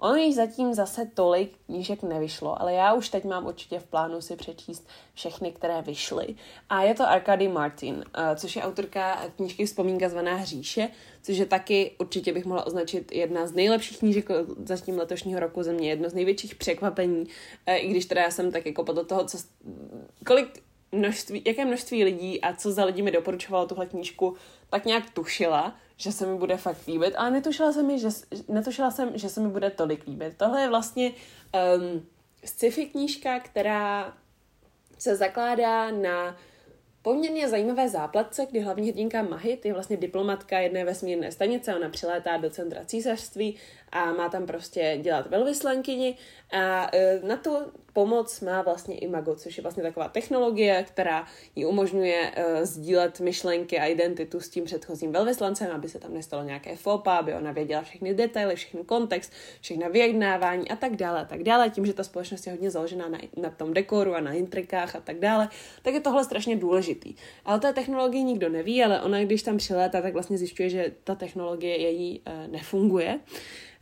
Ono 0.00 0.14
již 0.14 0.34
zatím 0.34 0.74
zase 0.74 1.10
tolik 1.14 1.52
knížek 1.66 2.02
nevyšlo, 2.02 2.62
ale 2.62 2.72
já 2.72 2.94
už 2.94 3.08
teď 3.08 3.24
mám 3.24 3.46
určitě 3.46 3.78
v 3.78 3.84
plánu 3.84 4.20
si 4.20 4.36
přečíst 4.36 4.88
všechny, 5.14 5.52
které 5.52 5.82
vyšly. 5.82 6.34
A 6.68 6.82
je 6.82 6.94
to 6.94 7.08
Arkady 7.08 7.48
Martin, 7.48 8.04
eh, 8.14 8.36
což 8.36 8.56
je 8.56 8.62
autorka 8.62 9.26
knížky 9.36 9.66
Vzpomínka 9.66 10.08
zvaná 10.08 10.34
Hříše, 10.34 10.88
což 11.22 11.36
je 11.36 11.46
taky 11.46 11.96
určitě 11.98 12.32
bych 12.32 12.44
mohla 12.44 12.66
označit 12.66 13.12
jedna 13.12 13.46
z 13.46 13.52
nejlepších 13.52 13.98
knížek 13.98 14.28
zatím 14.64 14.98
letošního 14.98 15.40
roku 15.40 15.62
ze 15.62 15.72
mě, 15.72 15.88
jedno 15.88 16.10
z 16.10 16.14
největších 16.14 16.54
překvapení, 16.54 17.26
eh, 17.66 17.76
i 17.76 17.88
když 17.88 18.06
teda 18.06 18.22
já 18.22 18.30
jsem 18.30 18.52
tak 18.52 18.66
jako 18.66 18.84
podle 18.84 19.04
toho, 19.04 19.24
co, 19.24 19.38
kolik 20.26 20.62
množství, 20.92 21.42
jaké 21.46 21.64
množství 21.64 22.04
lidí 22.04 22.40
a 22.40 22.54
co 22.56 22.72
za 22.72 22.84
lidi 22.84 23.02
mi 23.02 23.10
doporučovalo 23.10 23.66
tuhle 23.66 23.86
knížku, 23.86 24.36
tak 24.70 24.84
nějak 24.84 25.10
tušila, 25.10 25.76
že 26.00 26.12
se 26.12 26.26
mi 26.26 26.38
bude 26.38 26.56
fakt 26.56 26.86
líbit, 26.86 27.14
ale 27.16 27.30
netušila 27.30 27.72
jsem, 27.72 27.98
že, 27.98 28.08
netušila 28.48 28.90
jsem, 28.90 29.18
že 29.18 29.28
se 29.28 29.40
mi 29.40 29.48
bude 29.48 29.70
tolik 29.70 30.06
líbit. 30.06 30.36
Tohle 30.36 30.60
je 30.60 30.68
vlastně 30.68 31.12
um, 31.76 32.06
sci-fi 32.44 32.86
knížka, 32.86 33.40
která 33.40 34.16
se 34.98 35.16
zakládá 35.16 35.90
na 35.90 36.36
poměrně 37.02 37.48
zajímavé 37.48 37.88
záplatce, 37.88 38.46
kdy 38.50 38.60
hlavní 38.60 38.88
hrdinka 38.88 39.22
Mahit 39.22 39.66
je 39.66 39.72
vlastně 39.72 39.96
diplomatka 39.96 40.58
jedné 40.58 40.84
vesmírné 40.84 41.32
stanice, 41.32 41.76
ona 41.76 41.88
přilétá 41.88 42.36
do 42.36 42.50
centra 42.50 42.84
císařství 42.84 43.56
a 43.92 44.12
má 44.12 44.28
tam 44.28 44.46
prostě 44.46 44.98
dělat 45.02 45.26
velvyslankyni 45.26 46.16
a 46.52 46.90
e, 46.92 47.20
na 47.22 47.36
to 47.36 47.66
pomoc 47.92 48.40
má 48.40 48.62
vlastně 48.62 48.98
Imago, 48.98 49.34
což 49.34 49.56
je 49.56 49.62
vlastně 49.62 49.82
taková 49.82 50.08
technologie, 50.08 50.84
která 50.88 51.26
ji 51.56 51.66
umožňuje 51.66 52.30
uh, 52.30 52.64
sdílet 52.64 53.20
myšlenky 53.20 53.78
a 53.78 53.86
identitu 53.86 54.40
s 54.40 54.48
tím 54.48 54.64
předchozím 54.64 55.12
velvyslancem, 55.12 55.70
aby 55.70 55.88
se 55.88 55.98
tam 55.98 56.14
nestalo 56.14 56.44
nějaké 56.44 56.76
fopa, 56.76 57.16
aby 57.16 57.34
ona 57.34 57.52
věděla 57.52 57.82
všechny 57.82 58.14
detaily, 58.14 58.56
všechny 58.56 58.84
kontext, 58.84 59.32
všechna 59.60 59.88
vyjednávání 59.88 60.70
a 60.70 60.76
tak 60.76 60.96
dále 60.96 61.20
a 61.20 61.24
tak 61.24 61.42
dále. 61.42 61.70
Tím, 61.70 61.86
že 61.86 61.92
ta 61.92 62.04
společnost 62.04 62.46
je 62.46 62.52
hodně 62.52 62.70
založená 62.70 63.08
na, 63.08 63.18
na 63.36 63.50
tom 63.50 63.74
dekoru 63.74 64.14
a 64.14 64.20
na 64.20 64.32
intrikách 64.32 64.96
a 64.96 65.00
tak 65.00 65.18
dále, 65.18 65.48
tak 65.82 65.94
je 65.94 66.00
tohle 66.00 66.24
strašně 66.24 66.56
důležitý. 66.94 67.14
Ale 67.44 67.60
té 67.60 67.72
technologii 67.72 68.22
nikdo 68.22 68.48
neví, 68.48 68.84
ale 68.84 69.02
ona, 69.02 69.24
když 69.24 69.42
tam 69.42 69.56
přilétá, 69.56 70.02
tak 70.02 70.12
vlastně 70.12 70.38
zjišťuje, 70.38 70.70
že 70.70 70.92
ta 71.04 71.14
technologie 71.14 71.78
její 71.78 72.20
uh, 72.20 72.52
nefunguje 72.52 73.20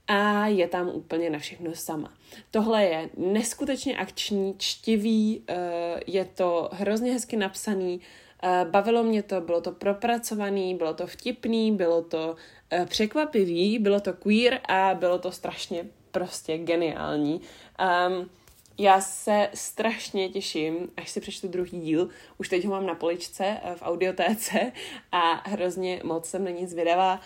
a 0.08 0.46
je 0.46 0.68
tam 0.68 0.88
úplně 0.88 1.30
na 1.30 1.38
všechno 1.38 1.74
sama. 1.74 2.12
Tohle 2.50 2.84
je 2.84 3.10
neskutečně 3.16 3.96
akční, 3.96 4.54
čtivý, 4.58 5.44
eh, 5.48 6.00
je 6.06 6.24
to 6.24 6.70
hrozně 6.72 7.12
hezky 7.12 7.36
napsaný, 7.36 8.00
eh, 8.42 8.64
bavilo 8.70 9.02
mě 9.02 9.22
to, 9.22 9.40
bylo 9.40 9.60
to 9.60 9.72
propracovaný, 9.72 10.74
bylo 10.74 10.94
to 10.94 11.06
vtipný, 11.06 11.72
bylo 11.72 12.02
to 12.02 12.36
eh, 12.70 12.86
překvapivý, 12.86 13.78
bylo 13.78 14.00
to 14.00 14.12
queer 14.12 14.60
a 14.68 14.94
bylo 14.94 15.18
to 15.18 15.32
strašně 15.32 15.84
prostě 16.10 16.58
geniální. 16.58 17.40
Um, 17.80 18.30
já 18.78 19.00
se 19.00 19.48
strašně 19.54 20.28
těším, 20.28 20.90
až 20.96 21.10
si 21.10 21.20
přečtu 21.20 21.48
druhý 21.48 21.80
díl. 21.80 22.08
Už 22.38 22.48
teď 22.48 22.64
ho 22.64 22.70
mám 22.70 22.86
na 22.86 22.94
poličce 22.94 23.56
v 23.76 23.82
audiotéce 23.82 24.72
a 25.12 25.48
hrozně 25.48 26.00
moc 26.04 26.26
jsem 26.26 26.44
na 26.44 26.50
nic 26.50 26.74
vydavá. 26.74 27.20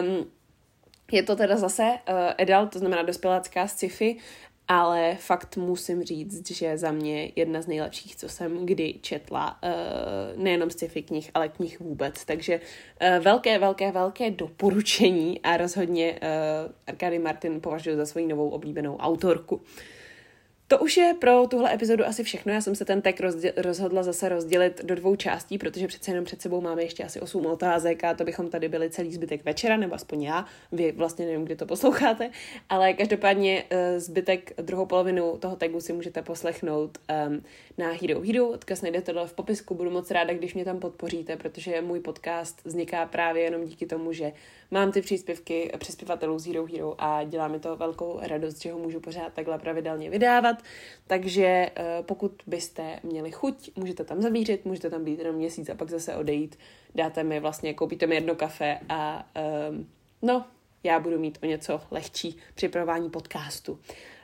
Um, 0.00 0.30
je 1.12 1.22
to 1.22 1.36
teda 1.36 1.56
zase 1.56 1.82
uh, 1.82 2.14
adult, 2.38 2.72
to 2.72 2.78
znamená 2.78 3.02
dospělácká 3.02 3.68
sci-fi, 3.68 4.16
ale 4.68 5.16
fakt 5.20 5.56
musím 5.56 6.02
říct, 6.02 6.50
že 6.50 6.78
za 6.78 6.92
mě 6.92 7.32
jedna 7.36 7.62
z 7.62 7.66
nejlepších, 7.66 8.16
co 8.16 8.28
jsem 8.28 8.66
kdy 8.66 8.94
četla, 9.00 9.58
uh, 9.62 10.42
nejenom 10.42 10.70
sci-fi 10.70 11.02
knih, 11.02 11.30
ale 11.34 11.48
knih 11.48 11.80
vůbec. 11.80 12.24
Takže 12.24 12.60
uh, 12.60 13.24
velké, 13.24 13.58
velké, 13.58 13.92
velké 13.92 14.30
doporučení 14.30 15.40
a 15.40 15.56
rozhodně 15.56 16.12
uh, 16.12 16.72
Arkady 16.86 17.18
Martin 17.18 17.60
považuji 17.60 17.96
za 17.96 18.06
svoji 18.06 18.26
novou 18.26 18.50
oblíbenou 18.50 18.96
autorku. 18.96 19.54
Uh, 19.54 19.62
to 20.70 20.78
už 20.78 20.96
je 20.96 21.14
pro 21.18 21.46
tuhle 21.46 21.74
epizodu 21.74 22.06
asi 22.06 22.24
všechno. 22.24 22.52
Já 22.52 22.60
jsem 22.60 22.74
se 22.74 22.84
ten 22.84 23.02
tek 23.02 23.20
rozhodla 23.56 24.02
zase 24.02 24.28
rozdělit 24.28 24.84
do 24.84 24.94
dvou 24.94 25.16
částí, 25.16 25.58
protože 25.58 25.86
přece 25.86 26.10
jenom 26.10 26.24
před 26.24 26.42
sebou 26.42 26.60
máme 26.60 26.82
ještě 26.82 27.04
asi 27.04 27.20
8 27.20 27.46
otázek 27.46 28.04
a 28.04 28.14
to 28.14 28.24
bychom 28.24 28.50
tady 28.50 28.68
byli 28.68 28.90
celý 28.90 29.14
zbytek 29.14 29.44
večera, 29.44 29.76
nebo 29.76 29.94
aspoň 29.94 30.22
já. 30.22 30.46
Vy 30.72 30.92
vlastně 30.92 31.26
nevím, 31.26 31.44
kdy 31.44 31.56
to 31.56 31.66
posloucháte, 31.66 32.30
ale 32.68 32.92
každopádně 32.92 33.64
eh, 33.70 34.00
zbytek 34.00 34.52
druhou 34.62 34.86
polovinu 34.86 35.36
toho 35.38 35.56
tagu 35.56 35.80
si 35.80 35.92
můžete 35.92 36.22
poslechnout 36.22 36.98
um, 37.28 37.42
na 37.78 37.88
Hero 38.02 38.20
Hero. 38.20 38.48
Odkaz 38.48 38.82
najdete 38.82 39.12
dole 39.12 39.26
v 39.26 39.32
popisku. 39.32 39.74
Budu 39.74 39.90
moc 39.90 40.10
ráda, 40.10 40.34
když 40.34 40.54
mě 40.54 40.64
tam 40.64 40.78
podpoříte, 40.78 41.36
protože 41.36 41.82
můj 41.82 42.00
podcast 42.00 42.64
vzniká 42.64 43.06
právě 43.06 43.42
jenom 43.42 43.64
díky 43.64 43.86
tomu, 43.86 44.12
že 44.12 44.32
mám 44.70 44.92
ty 44.92 45.02
příspěvky 45.02 45.72
přispěvatelů 45.78 46.38
z 46.38 46.46
Hero 46.46 46.66
Hero 46.66 46.94
a 46.98 47.24
dělá 47.24 47.48
mi 47.48 47.60
to 47.60 47.76
velkou 47.76 48.20
radost, 48.22 48.62
že 48.62 48.72
ho 48.72 48.78
můžu 48.78 49.00
pořád 49.00 49.32
takhle 49.32 49.58
pravidelně 49.58 50.10
vydávat. 50.10 50.56
Takže 51.06 51.44
eh, 51.46 52.02
pokud 52.02 52.42
byste 52.46 53.00
měli 53.02 53.30
chuť, 53.30 53.70
můžete 53.76 54.04
tam 54.04 54.22
zavířit, 54.22 54.64
můžete 54.64 54.90
tam 54.90 55.04
být 55.04 55.18
jenom 55.18 55.36
měsíc 55.36 55.68
a 55.68 55.74
pak 55.74 55.90
zase 55.90 56.16
odejít. 56.16 56.58
Dáte 56.94 57.24
mi 57.24 57.40
vlastně, 57.40 57.74
koupíte 57.74 58.06
mi 58.06 58.14
jedno 58.14 58.34
kafe 58.34 58.78
a 58.88 59.30
um, 59.70 59.88
no, 60.22 60.44
já 60.82 61.00
budu 61.00 61.18
mít 61.18 61.38
o 61.42 61.46
něco 61.46 61.80
lehčí 61.90 62.36
připravování 62.54 63.10
podcastu 63.10 63.78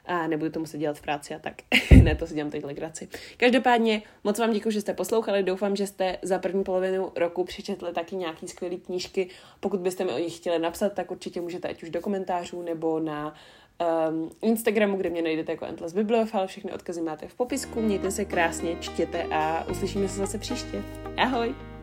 a 0.07 0.27
nebudu 0.27 0.51
to 0.51 0.61
muset 0.61 0.79
dělat 0.79 0.99
v 0.99 1.03
práci 1.03 1.35
a 1.35 1.39
tak. 1.39 1.55
ne, 2.03 2.15
to 2.15 2.27
si 2.27 2.35
dělám 2.35 2.51
teď 2.51 2.65
legraci. 2.65 3.09
Každopádně 3.37 4.03
moc 4.25 4.39
vám 4.39 4.53
děkuji, 4.53 4.71
že 4.71 4.81
jste 4.81 4.95
poslouchali. 4.95 5.43
Doufám, 5.43 5.77
že 5.77 5.87
jste 5.87 6.19
za 6.23 6.39
první 6.39 6.65
polovinu 6.65 7.13
roku 7.17 7.45
přečetli 7.45 7.93
taky 7.93 8.17
nějaký 8.17 8.49
skvělý 8.49 8.79
knížky. 8.79 9.29
Pokud 9.61 9.81
byste 9.81 10.05
mi 10.05 10.13
o 10.13 10.19
nich 10.19 10.37
chtěli 10.37 10.59
napsat, 10.59 10.93
tak 10.93 11.11
určitě 11.11 11.41
můžete 11.41 11.69
ať 11.69 11.83
už 11.83 11.91
do 11.91 12.01
komentářů 12.01 12.63
nebo 12.63 13.01
na 13.01 13.35
um, 14.09 14.31
Instagramu, 14.43 14.97
kde 14.97 15.11
mě 15.11 15.23
najdete 15.23 15.53
jako 15.53 15.65
Endless 15.65 15.95
Bibliofile. 15.95 16.47
Všechny 16.47 16.73
odkazy 16.73 17.03
máte 17.03 17.29
v 17.29 17.35
popisku. 17.35 17.81
Mějte 17.81 18.11
se 18.11 18.25
krásně, 18.25 18.77
čtěte 18.81 19.25
a 19.31 19.67
uslyšíme 19.71 20.09
se 20.09 20.17
zase 20.17 20.39
příště. 20.39 20.83
Ahoj! 21.17 21.76